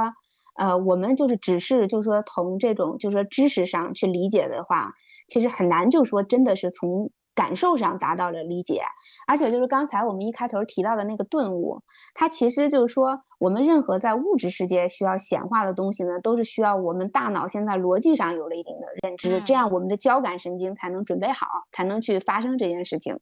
[0.57, 4.93] 呃，我们就是只是就是说从这种就是说知识上去理解的话，
[5.27, 8.81] 其实很难就说真的是从感受上达到了理解。
[9.27, 11.81] 而且就是刚才我们一开头提到的那个顿悟，
[12.13, 23.19] 它其实就是说我们任何在物质世界需要显化的东西呢，都是需要我们大脑现在逻辑上有了一定的认知，这样我们的交感神经才能准备好，才能去发生这件事情。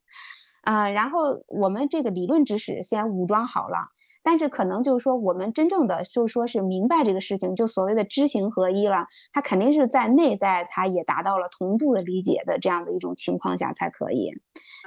[0.68, 3.88] 啊，然后我们这个理论知识先武装好了，
[4.22, 14.30] 但是可能就是说，我们真正的就是说是明白这个事情，就所谓的知行合一了，它肯定是在内在，它也达到了同步的理解的这样的一种情况下才可以。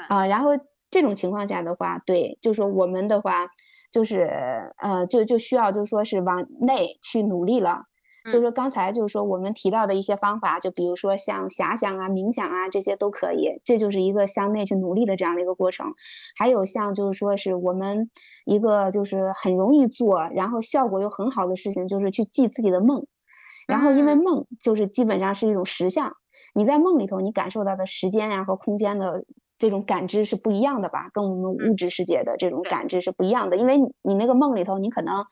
[0.07, 0.51] 啊，然后
[0.91, 3.47] 这种情况下的话，对，就是说我们的话，
[3.91, 4.29] 就是
[4.77, 7.85] 呃，就就需要就是说是往内去努力了。
[8.29, 15.93] 就是刚才就是说我们提到的一些方法，就比如说像遐想啊、冥想啊这些都可以，这就是一个向内去努力的这样的一个过程。
[16.37, 18.11] 还有像就是说是我们
[18.45, 23.07] 一个就是很容易做，然后效果又很好的事情，就是去记自己的梦。
[23.67, 26.13] 然后因为梦就是基本上是一种实相，
[26.53, 29.25] 你在梦里头你感受到的时间呀和空间的
[29.57, 31.09] 这种感知是不一样的吧？
[31.13, 35.25] 跟我们物质世界的这种感知是不一样的，因为你那个梦里头你可能。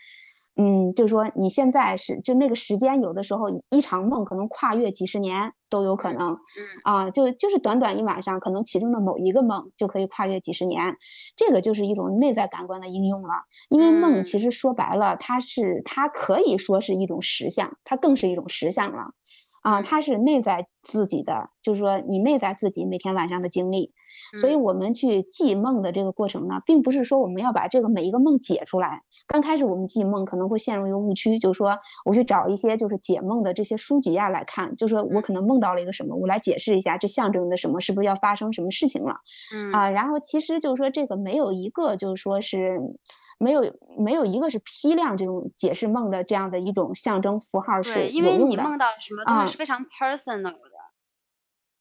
[0.56, 6.34] 嗯，就是说你现在是就那个时间，有的时候一场梦可能跨越几十年都有可能。
[6.34, 6.38] 嗯
[6.84, 10.97] 啊，就就是短短一晚上，可能其中的某一个梦就可以跨越几十年，
[11.38, 13.30] 这个就是一种内在感官的应用了。
[13.70, 19.12] 因为梦其实说白了，它是它可以说是一种实相，它更是一种实相了。
[19.62, 23.93] 啊，它是内在自己的，就是说你内在自己每天晚上的经历。
[24.39, 29.03] 所以，我们去记梦的这个过程呢，并不是说我们要把这个每一个梦解出来。
[29.28, 39.18] 刚开始我们记梦可能会陷入一个误区，就是说我去找一些就是解梦的这些书籍啊来看，就是说我可能梦到了一个什么，我来解释一下这象征的什么，是不是要发生什么事情了？
[39.55, 42.80] 嗯啊，然后其实就是说这个没有一个就是说是。
[43.39, 43.63] 没有
[43.97, 48.37] 没有一个是批量这种解释梦的这样的一种象征符号是对，因为。
[48.37, 50.59] 你梦到什么东西是非常 personal 的。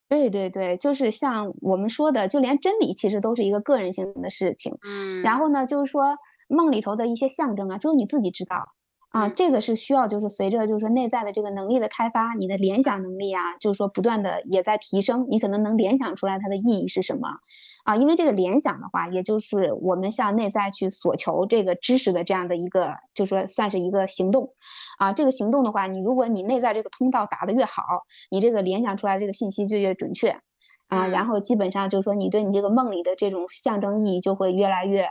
[0.09, 4.78] 对对对，就是像我们说的，就连真理其实都是一个个人性的事情。
[4.82, 6.16] 嗯，然后呢，就是说
[6.48, 8.72] 梦里头的一些象征啊，只有你自己知道。
[9.11, 17.28] 啊，嗯这个是需要，就是随着就是说内在的这个能力的开发，你的联想能力啊，就是说不断的也在提升，你可能能联想出来它的意义是什么
[17.84, 17.96] 啊。
[17.96, 24.52] 因为这个联想的话，也就是我们向内在去索求这个知识的这样的一个，就说算是一个行动
[24.98, 25.14] 啊。
[25.14, 27.82] 这个行动的话，你如果你内在这个通道打得越好，
[28.30, 30.40] 你这个联想出来这个信息就越准确
[30.88, 31.09] 啊。
[31.09, 35.09] 然嗯后基本上就是说，你对你这个梦里的这种象征意义就会越来越。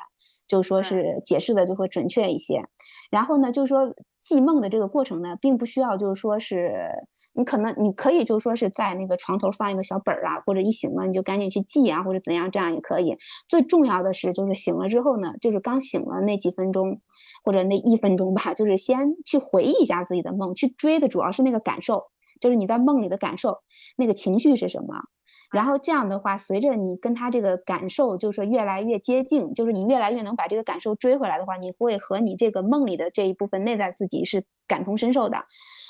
[0.47, 2.63] 就说是解释的就会准确一些，
[3.11, 6.89] 然后呢，就是说记梦的这个过程呢，并不需要就是说是
[7.33, 13.15] 你可能你可以就是说是在那个床头放一个小本儿啊，或者一醒了你就赶紧去记啊，或者怎样，这样也可以。
[13.47, 17.01] 最重要的是就是醒了之后呢，就是刚醒了那几分钟
[17.43, 22.05] 或者那一分钟吧，就是先去回忆一下自己的梦，去追的主要是那个感受，
[22.41, 23.59] 就是你在梦里的感受，
[23.95, 25.03] 那个情绪是什么。
[25.51, 35.45] 然后这样的话，随着你跟他这个感受就是越来越接近，就是你越来越能把这个感受追回来的话，你会和你这个梦里的这一部分内在自己是感同身受的。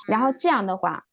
[0.08, 1.06] 然后这样的话，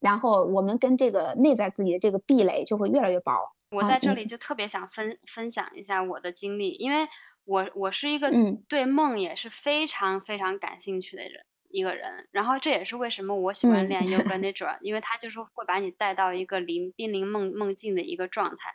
[0.00, 3.32] 然后我们跟这个内在自己的这个壁垒就会越来越薄。
[3.32, 7.08] 啊我在这里就特别想分分享一下我的经历，因为
[7.44, 13.88] 我我是一个嗯对梦也是非常非常感兴趣的人一个人，然后这也是为什么我喜欢嗯。
[13.88, 18.72] 练 Yoga Nidra，因为它就是会把你带到一个临濒临梦梦境的一个状态。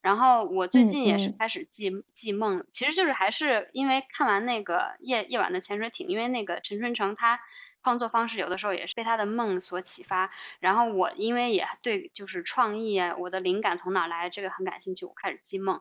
[0.00, 1.36] 然后我最嗯近也是嗯。
[1.38, 7.40] 开始记记梦，其实就是还是因为看完那个夜夜晚的潜水艇，因为那个陈春成他
[7.82, 10.30] 创作方式有的时候也是被他的梦所启发，
[10.60, 15.80] 然后我因为也对就是创意啊，我的灵感从哪来这个很感兴趣，我开始记梦，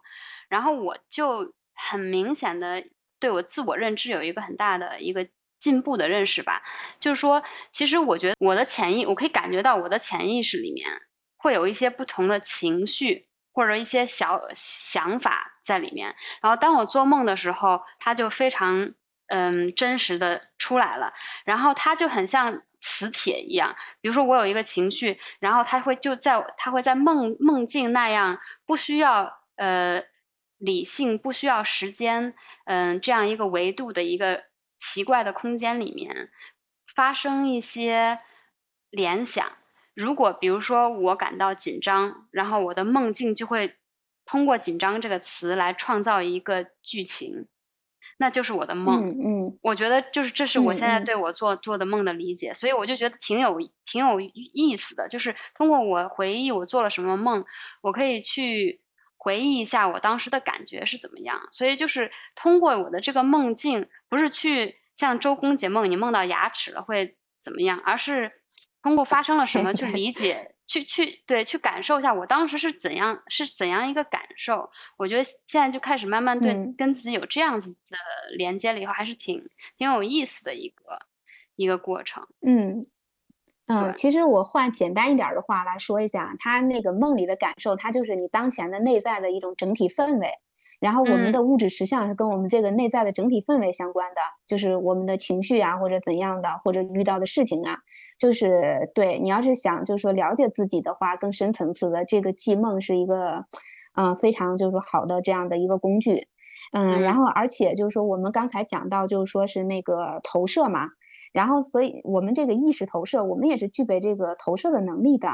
[0.49, 2.83] 然后我就很明显的
[3.19, 5.27] 对我自我认知有一个很大的一个
[5.59, 6.61] 进步的认识吧，
[6.99, 7.41] 就是说，
[7.71, 10.87] 其实我觉得我的潜意，我可以感觉到我的潜意识里面
[11.35, 18.93] 会有一些不同的情绪或者一些小想法在里面，然后当我做梦的时候，它就非常
[19.27, 21.11] 嗯真实的出来了，
[21.43, 30.03] 然后它就很像磁铁一样，比如说我有一个情绪，然后它会就在它会在梦梦境那样不需要呃
[30.59, 32.35] 理性，不需要时间，
[32.65, 34.43] 嗯、这样一个维度的一个
[34.77, 36.29] 奇怪的空间里面
[36.95, 38.19] 发生一些
[38.89, 39.45] 联想。
[39.93, 43.75] 如果比如说我感到紧张，然后我的梦境就会
[44.25, 47.47] 通过“紧张”这个词来创造一个剧情，
[48.17, 49.09] 那就是我的梦。
[49.09, 57.43] 嗯嗯我觉得就是这是我现在对我做做的梦的理解，所以我就觉得挺有挺有意思的，就是通过我回忆我做了什么梦，
[57.81, 58.79] 我可以去
[59.17, 61.47] 回忆一下我当时的感觉是怎么样。
[61.51, 68.31] 所以就是通过我的这个梦境，不是去像周公解梦，你梦到牙齿了会怎么样，而是
[68.81, 70.53] 通过发生了什么去理解。
[70.67, 77.97] 去去对去感受一下我当时是怎样是怎样一个感受，我觉得现在就开始慢慢对、嗯跟自己有这样子的
[78.35, 79.41] 连接了以后，还是挺
[79.77, 80.99] 挺有意思的一个
[81.55, 82.27] 一个过程。
[82.45, 82.85] 嗯。
[83.67, 90.29] 嗯，其实我换简单一点儿的话来说一下，他那个梦里的感受，它就是你当前的内在的一种整体氛围。
[90.79, 91.31] 然后我们嗯。
[91.31, 97.79] 的物质实相是跟我们这个内在的整体氛围相关的，就是我们的情绪啊，或者怎样的，或者遇到的事情啊，
[98.19, 103.45] 就是对你要是想就是说了解自己的话，更深层次的这个记梦是一个，
[103.95, 106.27] 嗯、非常就是说好的这样的一个工具，
[106.73, 107.15] 嗯，然嗯。
[107.15, 110.89] 后而且就是说我们刚才讲到就是说是那个投射嘛，
[111.37, 115.29] 然后所以我们这个意识投射，我们也是具备这个投射的能力的，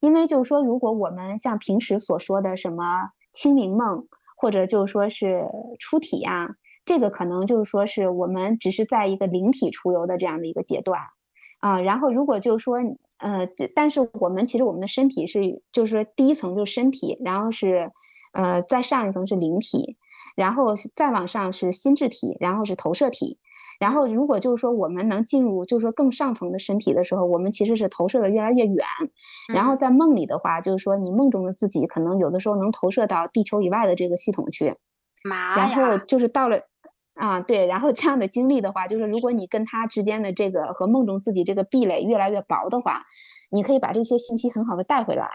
[0.00, 4.06] 因为就是说如果我们像平时所说的什么清明梦。
[4.38, 5.48] 或者就是说是
[5.78, 11.00] 出体呀、这个可能就是说是我们只是在一个灵体出游的这样的一个阶段，
[11.58, 12.76] 啊，然后如果就是说，
[13.16, 17.92] 呃，但是我们其实我们的身体是，就是说第一层就是身体，然后是，
[18.34, 19.96] 呃，再上一层是灵体，
[20.34, 23.38] 然后再往上是心智体，然后是投射体，
[23.78, 28.84] 然后如果就是说我们能进入就是说更上层的身体的时候，我们其实是投射的越来越远，
[29.54, 29.74] 然后。
[29.74, 34.74] 嗯在梦里的话，就是说你梦中的自己可能有的时候能投射到地球以外的这个系统去，
[35.22, 36.62] 妈然后，就是到了，
[37.14, 43.02] 啊，对，然后这样的经历的话，就是如果你跟他之间的这个和梦中自己这个壁垒越来越薄的话，
[43.50, 45.28] 你可以把这些信息很好的带回来，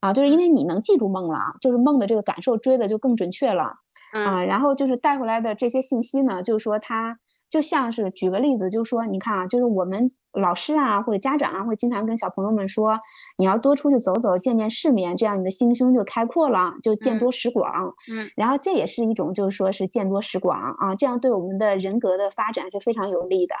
[0.00, 3.74] 啊，就是因为你能记住梦了，就是梦的这个感受追的就更准确了，
[4.12, 7.18] 嗯啊，然后就是带回来的这些信息呢，就是说他
[7.50, 12.98] 就像是举个例子，就是说你看啊，就是我们老师啊或者家长啊会经常跟小朋友们说，
[13.36, 17.94] 你要多出去走走，见见世面，这样你的心胸就开阔了，就见多识广。
[18.10, 23.54] 嗯，然后这也是一种就是说是见多识广啊，这样对我们的人格的发展是非常有利的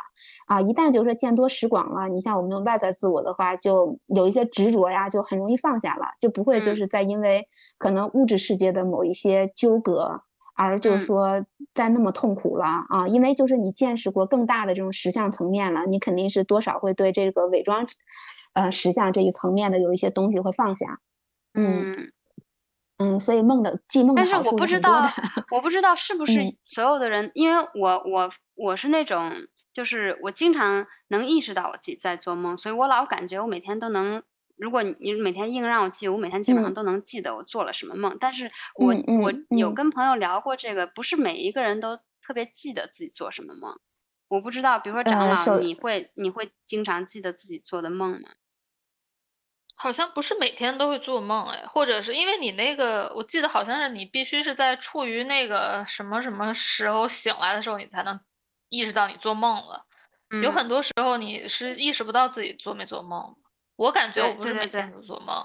[0.46, 0.62] 啊。
[0.62, 7.46] 一旦就是说见多识广了，你像我们外在自我的话，就有一些执着呀，就很容易放下了，就不会就是在因为
[7.76, 10.22] 可能物质世界的某一些纠葛。
[10.54, 11.44] 而就是说，
[11.74, 17.86] 再那么痛苦了啊，因为就是你见识过更大的这种实相层面了，你肯定是多少会对这个伪装，
[18.52, 21.00] 呃，实相这一层面的有一些东西会放下。
[21.54, 22.12] 嗯
[22.98, 25.08] 嗯，所以梦的记梦的但是我不知道，
[25.50, 29.32] 我不知道是不是嗯所有的人，因为我我我是那种，
[29.72, 34.22] 就是我经常能意识到我自己在做梦，所以我老感觉我每天都能。
[34.56, 38.16] 如果你你每天硬让我记，我每天基本上嗯都能记得我做了什么梦。
[38.20, 43.78] 但是我嗯嗯我有嗯跟朋友聊过这个，不是每一个人都特别记得自己做什么梦。
[44.28, 48.30] 我不知道，比如说长老，呃你会你会经常记得自己做的梦吗？
[49.74, 58.20] 好像不是每天都会做梦哎，或者是因为你那个，我记得好像是你必须是在处于那个什么什么时候醒来的时候，你才能
[58.68, 59.86] 意识到你做梦了。
[60.42, 63.36] 有嗯很多时候你是意识不到自己做没做梦。
[63.82, 65.44] 我感觉我不是每天都做梦，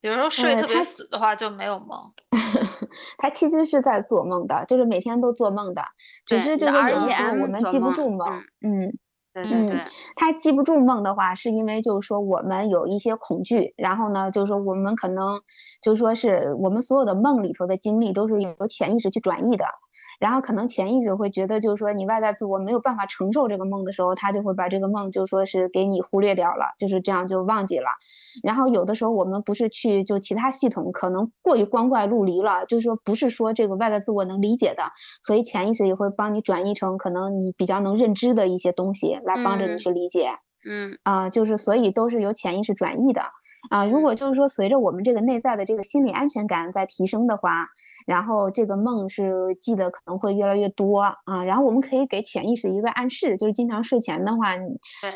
[0.00, 2.12] 有时候睡呃特别死的话就没有梦。
[3.18, 5.82] 他其实是在做梦的，就是每天都做梦的，
[6.24, 8.28] 只是就是有的时候我们记不住梦，
[8.62, 8.86] 嗯。
[8.86, 8.98] 嗯
[9.32, 9.80] 对对对，
[10.16, 15.40] 他记不住梦的话，是因为就是说我们有一些恐惧，然后呢，就是说我们可能
[15.80, 19.64] 就是说是我们所有的梦里头的经历都是由潜意识去转移的，
[20.18, 27.86] 然后可能潜意识会觉得就是说你外在自我没有办法承受这个梦的时候，他就会把这个梦就说是给你忽略掉了，就是这样就忘记了。
[28.42, 34.84] 然后有的时候我们不是去就其他系统可能过于光怪陆离了，就是说不是说这个外在自我能理解的，
[35.24, 40.30] 所以潜意识也会帮你转译成可能你比较能认知的一些东西来帮着你嗯去理解。
[40.62, 43.22] 嗯啊、就是所以都是由潜意识转移的
[43.68, 47.68] 啊、如果就是说随着我们这个内在的这个心理安全感在提升的话，
[48.06, 54.54] 然后这个梦是记得可能会越来越多啊、然后我们可以给潜意识一个暗示，就是经常睡前的话，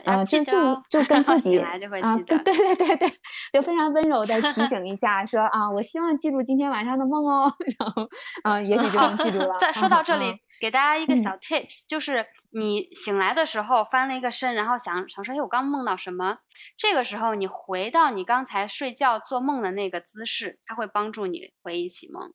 [0.04, 0.52] 呃，就就
[0.90, 1.78] 就跟 自己啊，
[2.16, 2.38] 记得。
[2.38, 3.12] 对对对对对，
[3.52, 8.08] 就非常温柔的提醒 一下，说啊，我希望记住今天晚上的梦哦， 然后
[8.42, 9.56] 啊，也许就能记住了。
[9.60, 12.24] 再说到这啊里，给大家一个嗯小 tips，就是
[12.54, 16.38] 你醒来的时候翻了一个身，然后想想说，哎，我刚梦到什么？
[16.76, 22.32] 这个时候你回到你刚才睡觉做梦的那个姿势，它会帮助你回忆起梦。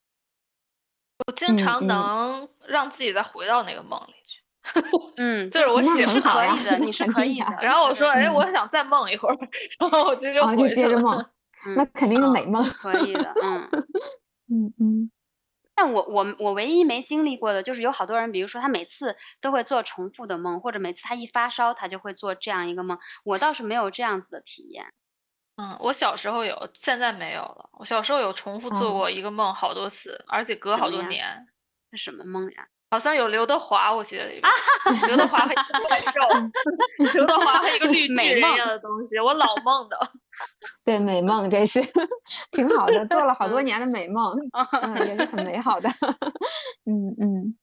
[1.28, 4.42] 我经嗯常嗯能让自己再回到那个梦里去。
[5.18, 7.58] 嗯，就是我那醒了很好呀可以的，你是可以的。
[7.62, 9.38] 然后我说，哎，嗯我想再梦一会儿，
[9.80, 10.70] 然后我就又回去了。
[10.70, 11.26] 接着梦，
[11.76, 12.62] 那嗯，肯定是美梦。
[12.64, 13.70] 可以的，嗯。
[14.52, 15.12] 嗯嗯
[15.82, 23.00] 但我我我唯一没经历过的就是有好多人，比如说他每次都会做重复的梦，或者每次他一发烧他就会做这样一个梦。
[23.24, 24.92] 我倒是没有这样子的体验。
[25.56, 27.70] 嗯，我小时候有，现在没有了。
[27.80, 31.48] 我小时候有重复做哦过一个梦好多次，而且隔好多年。
[31.94, 32.68] 是什么梦呀？
[32.92, 34.44] 好像有刘德华，我记得里面，
[35.08, 36.20] 刘德华和一个怪兽，
[37.14, 39.98] 刘德华和一个绿巨人一样的东西，我老梦的。
[40.84, 41.82] 对，美梦这是
[42.52, 44.34] 挺好的，做了好多嗯年的美梦，
[44.82, 45.90] 嗯，也是很美好的。
[46.86, 47.58] 嗯嗯，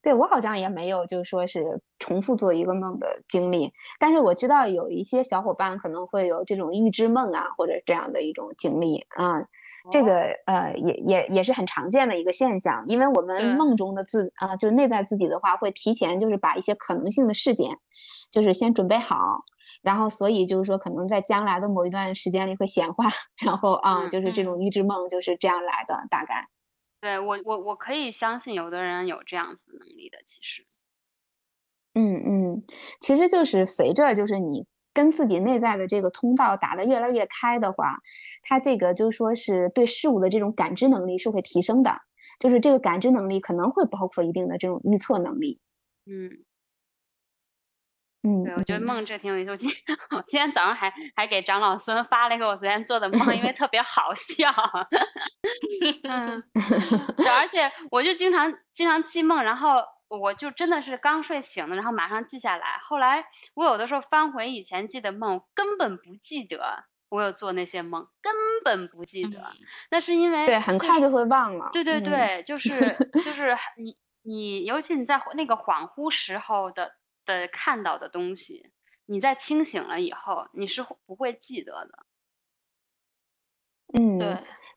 [0.00, 9.48] 对我好像也没有，就是说是重复做一个梦的经历，但是我知道有一些小伙伴可能会有这种预知梦啊，或者这样的一种经历啊。
[9.90, 17.78] 这个呃也也也是很常见的一个现象，因为我们梦中的自啊、就是内在自己的话，会提前就是把一些可能性的事件，
[18.30, 19.44] 就是先准备好，
[19.82, 23.04] 然后所以就是说可能在将来的某一段时间里会显化，
[23.44, 26.48] 然后啊、嗯就是这种预知梦就是这样来的，大概。
[27.00, 30.66] 对我我我可以相信有的人有这样子能力的，其实。
[31.94, 32.64] 嗯嗯，
[33.00, 34.66] 其实就是随着就是你
[34.96, 37.98] 跟自己内在的这个通道打得越来越开的话，
[38.42, 42.00] 他这个就说是对事物的这种感知能力是会提升的，
[42.40, 45.60] 就是这个感知能力可能会包括一定的这种预测能力。
[46.06, 46.30] 嗯，
[48.22, 49.50] 嗯，对，我觉得嗯梦这挺有意思。
[49.50, 49.70] 我今
[50.16, 54.50] 我今天早上还还给长老孙发了一个我昨天做的梦，因为特别好笑。
[56.08, 56.42] 嗯，
[57.18, 62.78] 对，而且我就经常经常记梦，然后我就真的是刚睡醒的，然后马上记下来。
[62.78, 68.34] 后来我有的时候翻回以前记的梦，根本不记得我有做那些梦，根
[68.64, 69.52] 本不记得。
[69.90, 71.70] 那是因为对，很快就会忘了。
[71.72, 78.70] 对对嗯对，就是就是你你，尤其你在那个恍惚时候的的看到的东西，
[79.06, 82.06] 你在清醒了以后，你是不会记得的。
[83.94, 84.36] 嗯，对，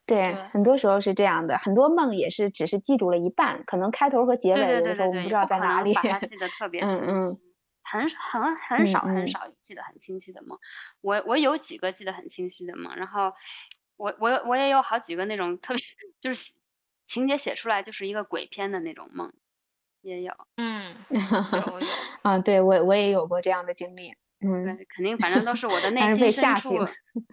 [0.10, 5.94] 对，很多时候是这样的，很多梦也是只是记住了一半，可能开头和结尾有的时候我们不知道在哪里。
[5.94, 7.40] 把它记得特别清晰，
[7.84, 10.58] 很很很少很少记得很清晰的梦。
[11.02, 13.32] 我我有几个记得很清晰的梦，然后
[13.98, 15.84] 我我我也有好几个那种特别
[16.20, 16.54] 就是
[17.06, 19.32] 情节写出来就是一个鬼片的那种梦，
[20.02, 20.34] 也有。
[20.58, 21.88] 嗯，有有
[22.24, 24.16] 啊，对我我也有过这样的经历。
[24.42, 26.78] 嗯，对，肯定，反正都是我的 内心深处，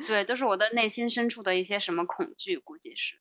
[0.06, 3.20] 对，都是我的内心深处的一些什么恐惧，估计是。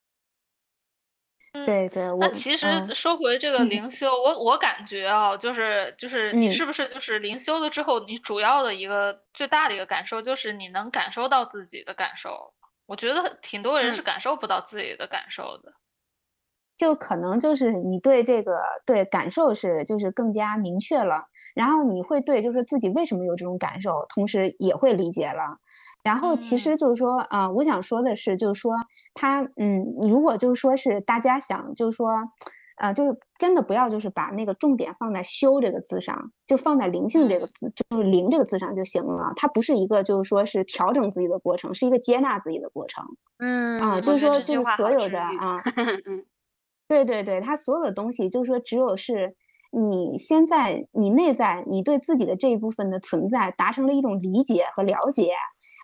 [1.65, 12.53] 对对，那其实说回这个灵修，我我感觉啊，就是就是你是不是就是灵修了之后，你主要的一个最大的一个感受就是你能感受到自己的感受。
[12.87, 15.73] 我觉得挺多人是感受不到自己的感受的。
[16.77, 21.25] 就可能就是你对这个对感受是就是更加明确了，
[21.55, 25.59] 然后你会对就是自己为什么有这种感受，同时也会理解了。
[26.03, 28.73] 然后其实就是说啊，我想说的是，就是说
[29.13, 32.09] 他嗯，如果就是说是大家想就是说，
[32.77, 39.31] 呃，就是真的不要就是把那个重点放在修这个字上，就放在灵性这个字，就是灵这个字上就行了。
[39.37, 43.05] 它不是一个就是说是调整自己的过程，是一个接纳自己的过程。
[43.37, 45.63] 嗯啊，就是说就是所有的啊。
[46.89, 49.35] 对对对，他所有的东西就是说，只有是
[49.71, 55.31] 你先在你内在，你对自己的这一部分的存在达成了一种理解和了解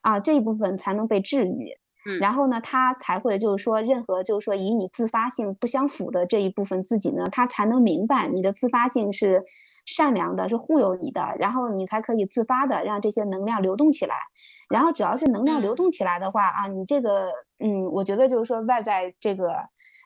[0.03, 1.77] 啊，这一部分才能被治愈。
[2.03, 9.43] 嗯，然后呢，他才会就是说，任何就是说以你自发性不相符的这一部分自己呢，他才能明白你的自发性是
[9.85, 14.15] 善良的，是护佑你的，然后你才可以自发的让这些能量流动起来。
[14.69, 19.47] 然后只要是能量流动起来的话啊，你这个嗯，我觉得就是说外在这个。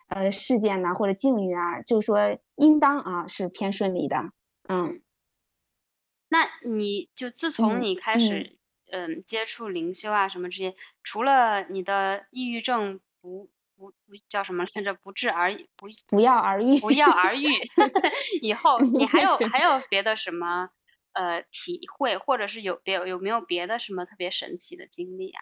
[0.10, 4.32] 呃，事件呐，或者境遇啊，就是说，应当啊是偏顺利的，
[4.68, 5.02] 嗯。
[6.32, 8.58] 那你就自从你开始，
[8.92, 17.46] 嗯，接触灵修啊什么这些，除了你的抑郁症不不不叫什么来着，不治而不不药而愈，不药而愈
[18.42, 20.70] 以后，你还有还有别的什么
[21.14, 25.42] 呃体会，或者是有别有没有别的什么特别神奇的经历啊？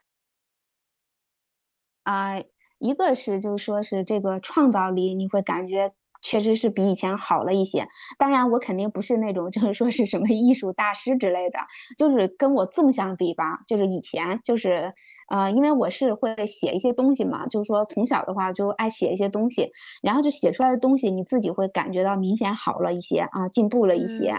[2.06, 2.44] 啊。
[2.84, 5.94] 一个是，就是说是这个创造力，你会感觉。
[6.26, 7.86] 确实是比以前好了一些，
[8.18, 11.60] 当然我肯定不是那种 就是说是什么艺术大师之类的，
[11.98, 14.94] 就是跟我纵向比吧，就是以前就是，
[15.34, 24.34] 呃，因为我是会写一些东西嘛，就是说从小的话就爱写一些东西，然后就写出来的东西你自己会感觉到明显好了一些啊，进步了一些，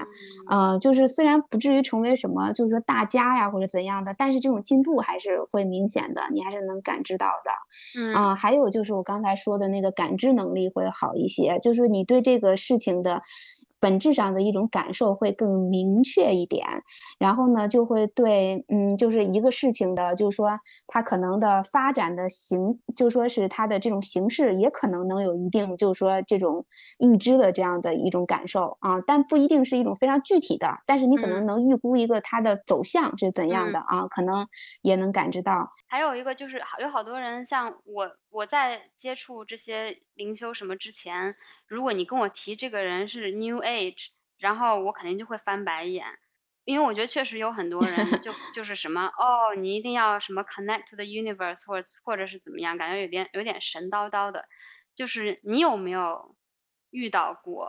[0.49, 7.51] 呃，就是虽然不至于成为什么就是说大家呀或者怎样的，但是这种进步还是会明显的，你还是能感知到的，
[8.15, 11.75] 啊，还有就是我刚才说的那个感知能力会好一些，就。
[11.75, 13.21] 就是你对这个事情的。
[13.85, 16.66] 本质上的一种感受会更明确一点，
[17.19, 26.65] 然后呢，就会对，嗯，就是一个事情的，就是说它可能的发展的形，就说是它的这种形式，也可能能有一定，就是说这种
[26.98, 34.47] 预知的这样的一种感受啊，但不一定是一种非常具体的，但是你可能能预估一个它的走向是怎样的啊，可能
[34.81, 35.70] 也能感知到。
[35.86, 41.36] 还有一个就是有好多人，像我，我在接触这些灵修什么之前，
[41.66, 44.09] 如果你跟我提这个人是 New Age，
[44.39, 46.07] 然后我肯定就会翻白眼，
[46.65, 54.47] 因为我觉得确实有很多人就就是什么哦，你一定要什么 connect to the universe 或者或者是怎么样，感觉有点有点神叨叨的。
[54.95, 56.36] 就是你有没有
[56.91, 57.69] 遇到过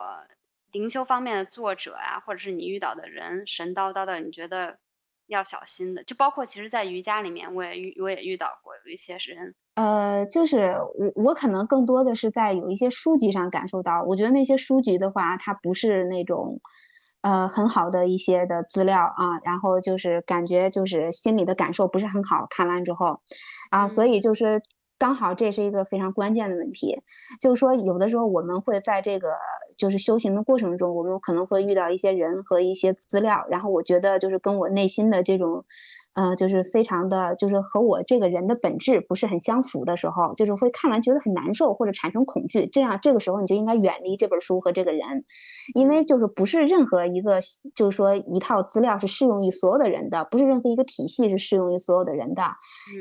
[0.71, 4.79] 灵修方面的作者啊，或者是你遇到的人神叨叨的，你觉得
[5.27, 6.03] 要小心的？
[6.03, 9.55] 就包括其实，在瑜伽里面，我也遇我也遇到过有一些人。
[9.75, 16.61] 呃，就是我我可能更多的是在有一些书籍上感受到，我觉得那些书籍的话，它不是那种，
[17.21, 23.19] 呃，很好的一些的资料啊，然后就是感觉就是心里的感受不是很好，看完之后，
[23.69, 24.61] 啊，所以就是
[24.97, 27.01] 刚好这是一个非常关键的问题，
[27.41, 29.29] 就是说有的时候我们会在这个
[29.77, 35.65] 就是修行的过程中，我们可能会遇到一些人和一些资料，然后我觉得就是跟我内心的这种。
[36.15, 45.25] 呃，就是非常的，就是和我这个人的本质不是很相符的时候，就是会看完觉得很难受或者产生恐惧，这样这个时候你就应该远离这本书和这个人，
[45.75, 47.41] 因为就是不是任何一个，
[47.75, 52.43] 就是说一套资料是适用于所有的人的，不是任何一个体系是适用于所有的人的，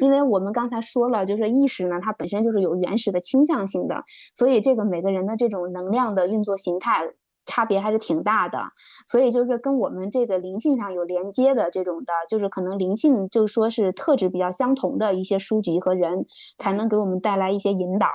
[0.00, 4.02] 因为我们刚才说了，就是意识呢，它本身就是有原始的倾向性的，
[4.34, 7.12] 所以这个每个人的这种能量的运作形态。
[7.44, 8.58] 差别还是挺大的，
[9.06, 16.24] 所以就是跟我们这个灵性上有连接的这种的，就是可能灵性就是说是特质比较相同的一些书籍和人，
[16.58, 18.08] 才能给我们带来一些引导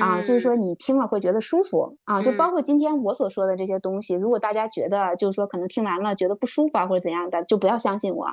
[0.00, 0.54] 啊，就是说。
[0.54, 1.98] 你听了会觉得舒服。
[2.04, 8.26] 啊，就包括今天我所说的这些东西，如果大家觉得就是说可能听完了觉得不舒服啊或者怎样的，就不要相信我。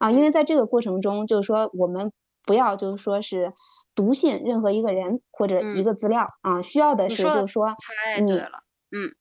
[0.00, 2.12] 啊，因为在这个过程中就是说我们。
[2.46, 3.54] 不要就是说是
[3.94, 7.74] 笃信任何一个人或者一个资料啊，需要的是就是说
[8.20, 9.14] 你嗯。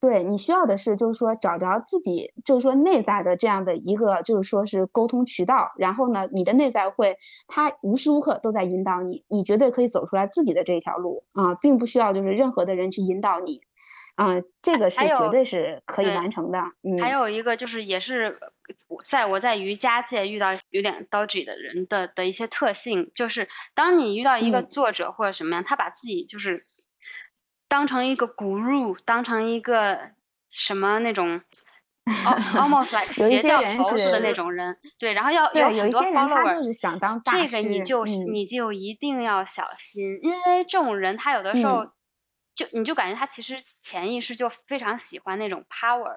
[0.00, 5.72] 对你需要的是，就是说找着自己，就是说内在的这样的一个，就是说是沟通渠道。
[5.76, 13.60] 然后呢，你的内在会，它无时无刻都在引导你，你绝对可以走出来自己的这一条路啊，并不需要就是任何的人去引导你，
[14.14, 16.58] 啊，这个是绝对是可以完成的。
[16.82, 18.38] 嗯，还有一个就是也是
[19.04, 26.62] 在我在瑜伽界遇到有点 dodgy 的人的的一些特性，就是当你遇到一个作者或者什么样，他把自己就是。
[27.70, 30.10] 当成一个 guru，当成一个
[30.50, 31.40] 什么那种
[32.04, 41.86] ，almost like 邪教头子的那种人，对，然后要有很多 follower，这个你就你就一定要小心，因为这种人他有的时候
[42.56, 46.16] 就你就感觉他其实潜意识就非常喜欢那种 power，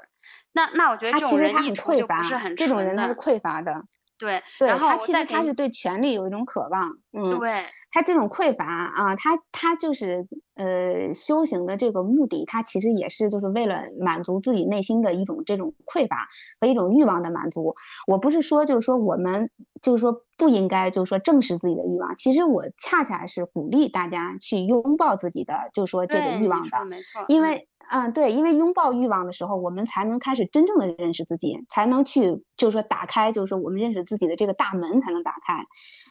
[0.53, 3.85] 那那我觉得这种人意图就不是很这种人他是匮乏的。
[4.23, 10.25] 对，对他其实他是对权力有一种渴望，嗯，对他这种匮乏啊，他他就是
[10.55, 16.27] 呃修行的这个目的，他其实也是就是为了满足自己内心的一种这种匮乏
[16.61, 17.75] 和一种欲望的满足。
[18.07, 19.49] 我不是说就是说我们
[19.81, 27.67] 就是说不应该就是说正视自己的欲望，其实我恰恰是鼓励大家去拥抱自己的就是说这个欲望的，没错，因为。
[27.89, 35.63] 嗯，对，因为拥抱欲望的时候，我们才能开始真正的认识自己，才能去，就是说打开，就是说我们认识自己的这个大门才能打开。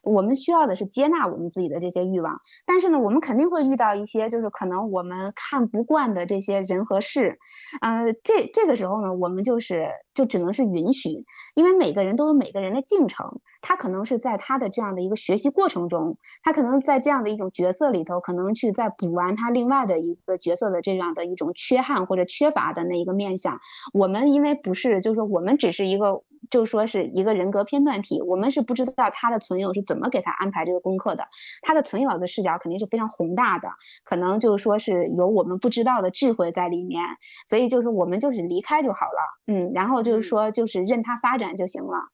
[0.05, 7.39] 我们需要的是接纳我们自己的这些欲望，但是呢，我们肯定会遇到一些，就是可能我们看不惯的这些人和事。
[7.81, 11.25] 嗯，这这个时候呢，我们就是就只能是允许，
[11.55, 13.41] 因为每个人都有每个人的进程。
[13.63, 23.59] 他可能是在他的这样的一个学习过程中，他可能在这样的一种角色里头，可能去在补完他另外的一个角色的这样的一种缺憾或者缺乏的那一个面相。
[23.95, 31.29] 我们因为不是，就是说我们只是一个，就说是一个人格片段体，我们是不知道他的存有是怎么给他安排这个功课的。
[31.63, 33.69] 他的存有的视角肯定是非常宏大的，
[34.05, 37.01] 可能就是说是有我们不知道的智慧在里面。
[37.47, 42.09] 所以就是我们就是离开就好了，嗯，然后就是说就是任他发展就行了。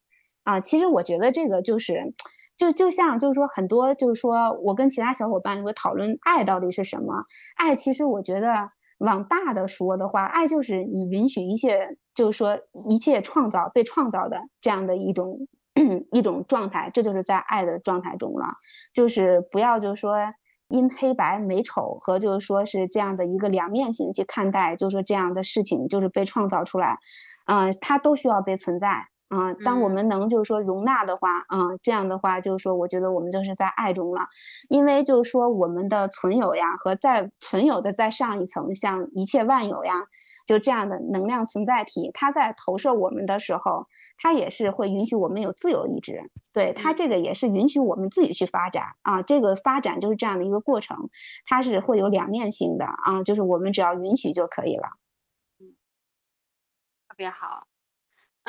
[0.49, 2.15] 啊，其实我觉得这个就是，
[2.57, 7.27] 就就像就是说很多就是说我跟其他小伙伴会讨论爱到底是什么？
[7.55, 15.49] 爱其实我觉得往大的说的话，爱就是你允许一切，就是说一切创造被创造的这样的一种
[16.13, 18.47] 一种状态，这就是在爱的状态中了。
[18.95, 20.17] 就是不要就是说
[20.69, 26.97] 因黑白美丑和就是说是这样的一个两面性去看待，就是说这样的事情就是被创造出来，
[27.45, 29.09] 嗯，它都需要被存在。
[29.29, 34.23] 啊，当我们能就是说容纳的话，啊，这样的话就是说，我觉得我们就是在爱中了，
[34.71, 40.07] 因为就是说我们的存有呀和在存有的再上一层，像一切万有呀，
[40.47, 43.87] 就这样的能量存在体，它在投射我们的时候，
[44.17, 51.11] 它也是会允许我们有自由意志，对它这个也是允许我们自己去发展啊，这个发展就是这样的一个过程，
[51.45, 54.89] 它是会有两面性的啊，就是我们只要允许就可以了，
[55.61, 55.77] 嗯，
[57.09, 57.68] 特别好。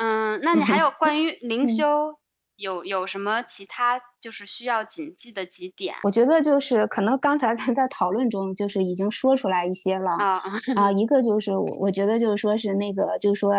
[0.00, 2.18] 嗯，那你还有关于灵修
[2.56, 4.00] 有有什么其他？
[4.20, 10.42] 就是需要谨记的几点，我觉得就是可能刚才咱 在讨论中就是已经说出来一些了啊
[10.76, 13.52] 啊， 一个就是我我觉得就是说是那个就是说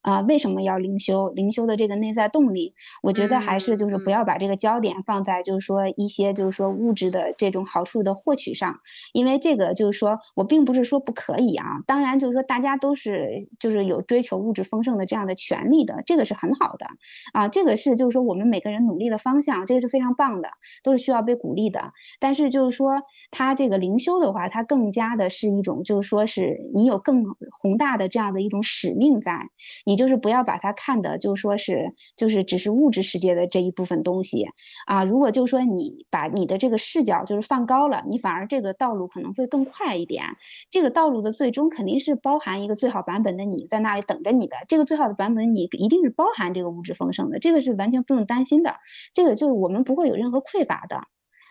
[0.00, 1.28] 啊为什么要灵修？
[1.30, 8.80] 灵修的这个内在动力，我觉得还是就是不要把这个焦点放在就是说一些就是说物质的这种好处的获取上，
[9.12, 16.86] 因为这个就是说我并不是说不可以啊，当然就是说大家都是就是有追求物质丰盛的这样的权利的，这个是很好的
[17.34, 20.05] 啊，这个是就是说我们每个人努力的方向，这个是非常。
[20.06, 20.50] 非常棒的，
[20.84, 21.92] 都是需要被鼓励的。
[22.20, 23.02] 但是就是说，
[23.32, 27.24] 他这个灵修的话，它更加的是一种，就是说是你有更
[27.60, 29.48] 宏大的这样的一种使命在，
[29.84, 34.46] 你就是不要把它看的，就是说是就是只是物质世界的这一部分东西
[34.86, 35.02] 啊。
[35.02, 40.22] 如果就是说你把你的这个视角就是放高了，你反而这个道路可能会更快一点。
[40.70, 44.56] 这个道路的最终肯定是包含一个最好版本的你在那里等着你的。
[44.68, 48.76] 这个最好的版本你一定是包含这个物质丰盛的，这个是完全不用担心的。
[49.12, 49.95] 这个就是我们不。
[49.96, 51.00] 不会有任何匮乏的，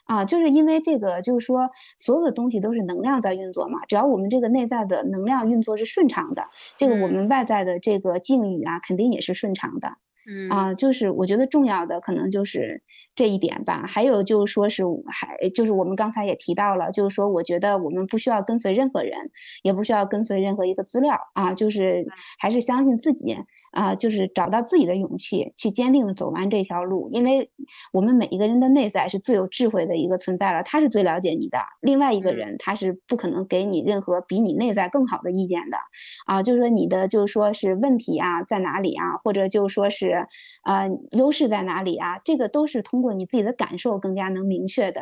[0.05, 3.79] 啊，就是因为这个，就是说，所有的东西都是能量在运作嘛。
[3.87, 9.97] 只要我们这个内在的能量运作是顺畅的，这个我们外在的这个境遇啊，肯定也是顺畅的。
[10.27, 12.81] 嗯啊，就是我觉得重要的可能就是
[13.13, 13.85] 这一点吧。
[13.87, 19.29] 还有就是说是还就是我们刚才也提到了，就是说我觉得我们不需要跟随任何人，
[19.61, 22.07] 也不需要跟随任何一个资料啊，就是
[22.39, 23.37] 还是相信自己
[23.75, 27.09] 啊，就是找到自己的勇气，去坚定的走完这条路。
[27.11, 27.51] 因为
[27.91, 31.59] 我们每一个人的内在是最有智慧的一个存在了，他是最了解你的。
[31.81, 35.77] 另外一个人他是不可能给你任何比你内在更好的意见的
[36.25, 36.41] 啊。
[36.41, 40.05] 就是说你的就是说是问题啊在哪里啊，或者就是说是。
[40.05, 40.27] 是
[40.63, 42.19] 呃优势在哪里啊？
[42.23, 45.01] 这个都是通过你自己的感受更加能明确的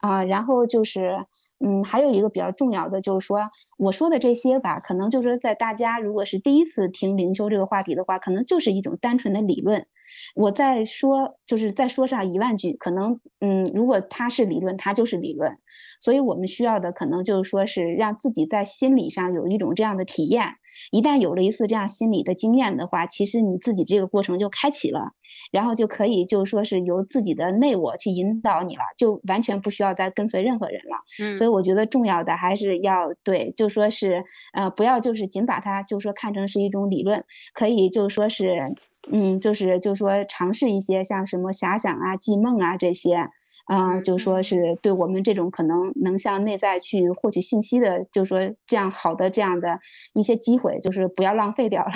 [0.00, 0.22] 啊。
[0.22, 1.24] 然后就是
[1.64, 9.86] 嗯，还有一个比较重要的就是说，我说的这些吧，可能就是在大家如果是第一次听灵修这个话题的话，可能就是一种单纯的理论。
[10.34, 15.58] 我再说，就是再说上一万句，可能，嗯，如果它是理论，它就是理论，
[16.00, 20.54] 所以我们需要的可能就是说是让自己在心理上有一种这样的体验。
[20.90, 25.12] 一旦有了一次这样心理的经验的话，其实你自己这个过程就开启了，
[25.52, 30.96] 然后就可以就是说是由自己的内我去引导你了，就完全不需要再跟随任何人了。
[31.22, 38.74] 嗯，所以我觉得重要的还是要对，就说是，呃，不要就是仅把它就说看成是一种理论，可以就说是。
[39.10, 43.28] 嗯，就是就是说尝试一些像什么遐想啊、记梦啊这些，
[43.66, 49.80] 嗯，就说是对我们这种可能能向内在去获取信息的，就说这样好的这样的
[50.14, 51.92] 一些机会，就是不要浪费掉了。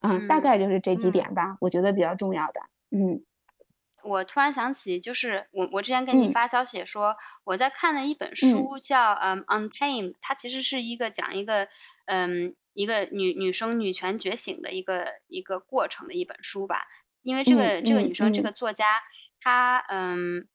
[0.00, 2.60] 嗯，大概就是这几点吧，我觉得比较重要的。
[2.90, 3.22] 嗯，
[4.04, 11.66] 我突然想起，就是我我之前给你发消息说我在看的一本书叫嗯《Untamed》，它其实是一个讲一个
[12.06, 12.54] 嗯。
[12.78, 16.86] 一个女女生女权觉醒的一个一个过程的一本书吧，
[17.22, 18.84] 因为这个这个女生这个作家，
[19.40, 20.46] 她嗯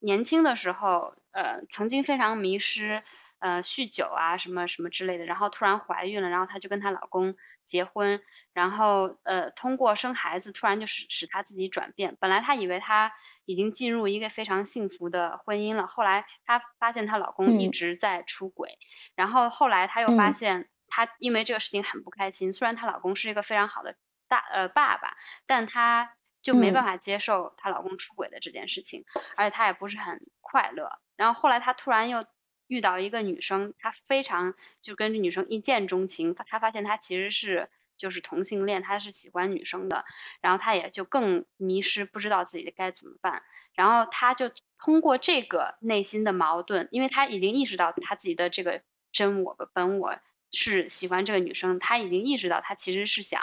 [0.00, 3.04] 年轻的时候呃曾经非常迷失，
[3.38, 8.20] 呃酗酒啊什么什么之类的，然后突然怀孕了，然后她就跟她老公结婚，
[8.52, 13.12] 然后呃通过生孩子突然就使使她自己转变，本来她以为她
[13.44, 18.78] 已经进入一个非常幸福的婚姻了，后来她发现她老公一直在出轨，
[19.14, 20.68] 然后后来她又发现。
[20.94, 23.96] 她因为这个事情很不开心，虽然她老公是一个非常好的
[24.28, 25.16] 大呃爸爸，
[25.46, 29.02] 但她就没办法接受她老公出轨的这件事情，
[29.34, 30.98] 而且她也不是很快乐。
[31.16, 32.26] 然后后来她突然又
[32.66, 34.52] 遇到一个女生，她非常
[34.82, 40.04] 就跟这女生一见钟情，她发现她其实是就是同性恋，她是喜欢女生的，
[40.42, 43.42] 然后她也就更迷失，不知道自己该怎么办。
[43.72, 50.18] 然后她就通过这个内心的矛盾，因为她已经意识到她自己的这个真我本我。
[50.52, 53.40] 是喜欢这个女生，他已经意识到他其实是想，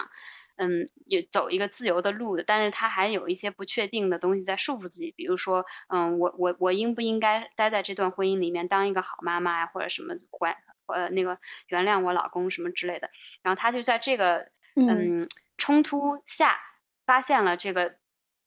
[0.58, 10.56] 嗯，也走一个自由的路的，但是他还有一些不确定的东西在束缚自己，比如说，嗯，我我我应不应该待在这段婚姻里面当一个好妈妈呀，或者什么还
[10.88, 11.38] 呃那个
[11.68, 13.10] 原谅我老公什么之类的，
[13.42, 15.28] 然后他就在这个嗯
[15.58, 16.60] 冲突下
[17.06, 17.96] 发现了这个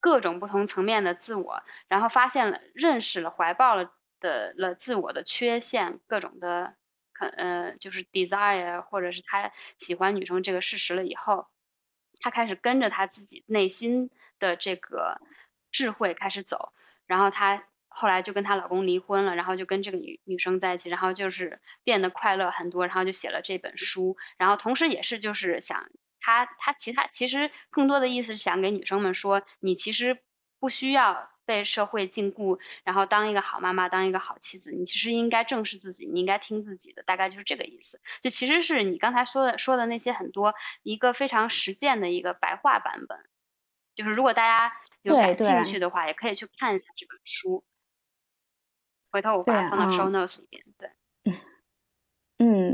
[0.00, 6.76] 各种不同层面的自我，然后发现了认识了怀抱了的了自我的缺陷，各种的。
[7.28, 11.46] 呃，就是 desire，或者是他喜欢女生这个事实了以后，
[12.20, 15.20] 他开始跟着他自己内心的这个
[15.70, 16.72] 智慧开始走，
[17.06, 25.88] 然后他后来就跟她老公离婚了，然后就跟这个女女生在一起，然后就是变得快乐很多，然后就写了这本书，然后同时也是就是想
[26.20, 30.18] 他他其他其实更多的意思是想给女生们说，你其实
[30.58, 31.31] 不需要。
[31.44, 38.00] 被社会禁锢，然后当一个好妈妈，当一个好妻子，你其实应该正视自己，你应该听自己的，大概就是这个意思。
[38.20, 43.18] 就其实是你刚才说的说的那些很多一个非常实践的一个白话版本。
[43.94, 47.62] 就是如果大家有感兴趣的话，也可以去看一下这本书。
[49.10, 50.64] 回头我把它放到 show notes 里边。
[50.78, 50.88] 对。
[51.24, 51.34] 嗯，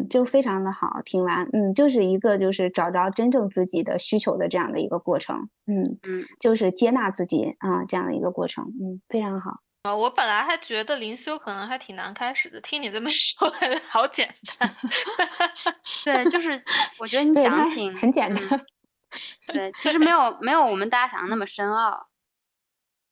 [0.09, 1.03] 就非常的好。
[1.05, 5.49] 听完，嗯，就是一个就是找着真正自己的需求的这样的一个过程。
[5.67, 8.65] 嗯嗯，就是接纳自己啊这样的一个过程。
[8.81, 9.61] 嗯，非常好。
[9.83, 13.53] 啊，我本来还觉得灵修可能还挺难开始的，听你这么 说，
[13.89, 14.29] 好简
[14.59, 14.71] 单。
[16.05, 16.63] 对，就是
[16.99, 18.45] 我觉得你讲挺很简单。
[19.47, 22.09] 对，其实没有没有我们大家想的那么深奥。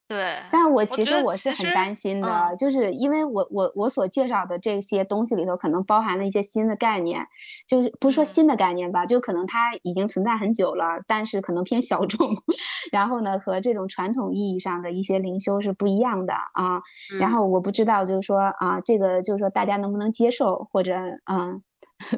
[0.07, 7.27] 对，但我其实我是很担心的，就是因为我我我所介绍的这些东西里头，可能包含了一些新的概念，
[7.67, 12.37] 就是不是说新的概念吧，就可能它已经存在很久了，但是可能偏小众，
[12.93, 16.81] 然后呢，和这种传统意义上的一些灵修是不一样的啊。
[17.19, 20.95] 然后我不知道，就是说啊，这个就是说大家能不能接受，或者
[21.29, 21.61] 嗯，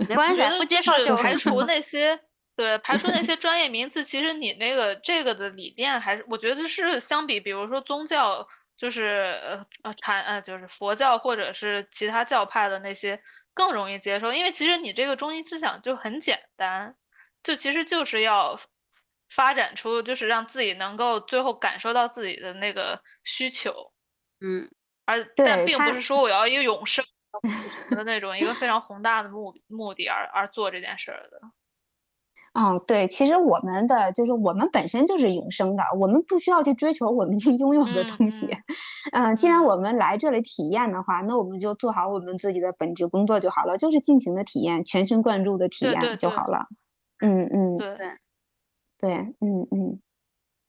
[0.07, 2.19] 没关系，不接受就排除那些。
[2.59, 9.05] 对，排除那 些专业名词，其实你那个这个的理念还是，我觉得是相比，比如说宗教，就是
[9.41, 13.21] 呃呃禅呃就是佛教或者是其他教派的那些
[13.53, 16.97] 更容易接受，因为其实你这个中心思想就很简单，
[17.43, 18.59] 就其实就是要
[19.29, 23.93] 发展出，就是让自己能够最后感受到自己的那个需求，
[24.41, 24.69] 嗯，
[25.05, 27.05] 而但并不是说我要一个永生
[27.91, 31.39] 的那种一个非常宏大的目目的而而做这件事儿的。
[32.53, 38.49] 嗯，对，其实我们的就是我们本身就是永生的，我们不需要去追求我们去拥有的东西。
[39.11, 46.67] 嗯，既然我们来这里体验的话，那我们就做好我们自己的本职工作就好了，就是尽情的体验，全神贯注的体验就好了。
[47.21, 47.97] 嗯嗯，对
[48.99, 50.01] 对，嗯嗯。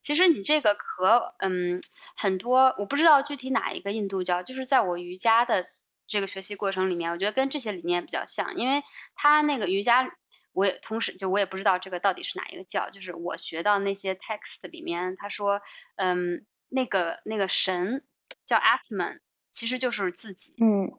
[0.01, 1.81] 其实你这个和嗯
[2.15, 5.65] 很多我不知道具体哪一个印度教，就是在我瑜伽的
[6.07, 8.83] 这个学习过程里面，我觉得跟这些理念比较像，因为
[9.15, 10.11] 他那个瑜伽，
[10.53, 15.61] 我也同时就我也不知道这个到底是哪一个教，就是我学到那些 text 里面，他说
[15.95, 18.03] 嗯那个那个神
[18.45, 19.19] 叫 Atman，
[19.51, 20.91] 其实就是自己，嗯，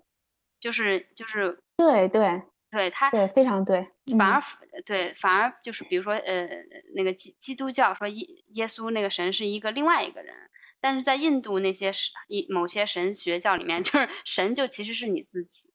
[0.60, 1.62] 就是就是。
[1.74, 4.82] 对对对他对，非常对，反而嗯。
[4.86, 6.48] 对，反而就是比如说，呃，
[6.94, 10.34] 那个基基督教说耶耶稣那个神是一个另外一个人，
[10.80, 15.70] 但是在印度那些神一某些神学教里面， 就是神就其实是你自己，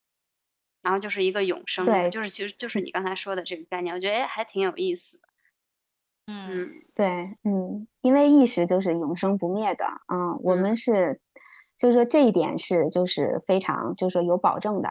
[0.88, 5.28] 然后就是一个永生的，对就是其实就是你刚才说的这个概念，我觉得哎还挺有意思的，
[6.28, 6.70] 嗯嗯。
[6.96, 10.62] 对，嗯，因为意识就是永生不灭的，嗯，我嗯。
[10.62, 11.20] 们是，
[11.78, 14.90] 就是说这一点是就是非常就是说有保证的，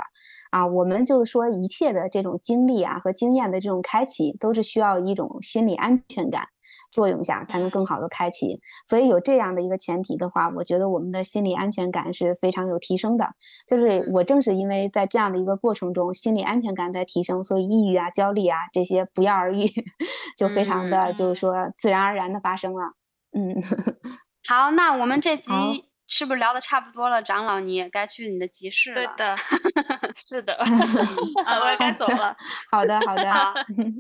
[0.51, 6.49] 啊，我们就是说一切的这种经历啊和经验的这种开启，都是需要一种心理安全感
[6.97, 13.35] 作用下才能更好的开启，所以有这样的一个前提的话，我觉得我们的心理安全感是非常有提升的。
[13.67, 19.67] 就是我正是因为在这样的一个过程中，心理安全感在提升，所以抑郁啊、焦虑啊这些不药而愈，
[20.39, 22.95] 就非常的就是说自然而然的发生了。
[23.37, 23.61] 嗯，
[24.49, 25.75] 好，那我们这集好
[26.09, 27.21] 是不是聊的差不多了？
[27.23, 29.03] 长老，你也该去你的集市了。
[29.17, 29.37] 对的，
[30.17, 30.55] 是的，
[31.45, 32.37] 啊，我也该走了。
[32.71, 33.25] 好的，好的，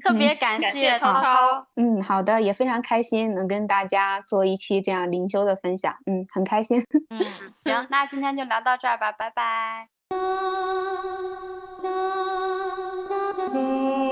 [0.04, 1.66] 特别感谢涛涛。
[1.74, 5.96] 嗯，好的，也非常开心能跟大家做一期这样灵修的分享。
[6.06, 6.84] 嗯，很开心。
[7.10, 7.20] 嗯，
[7.64, 9.88] 行，那今天就聊到这儿吧，拜拜。
[13.52, 14.05] 嗯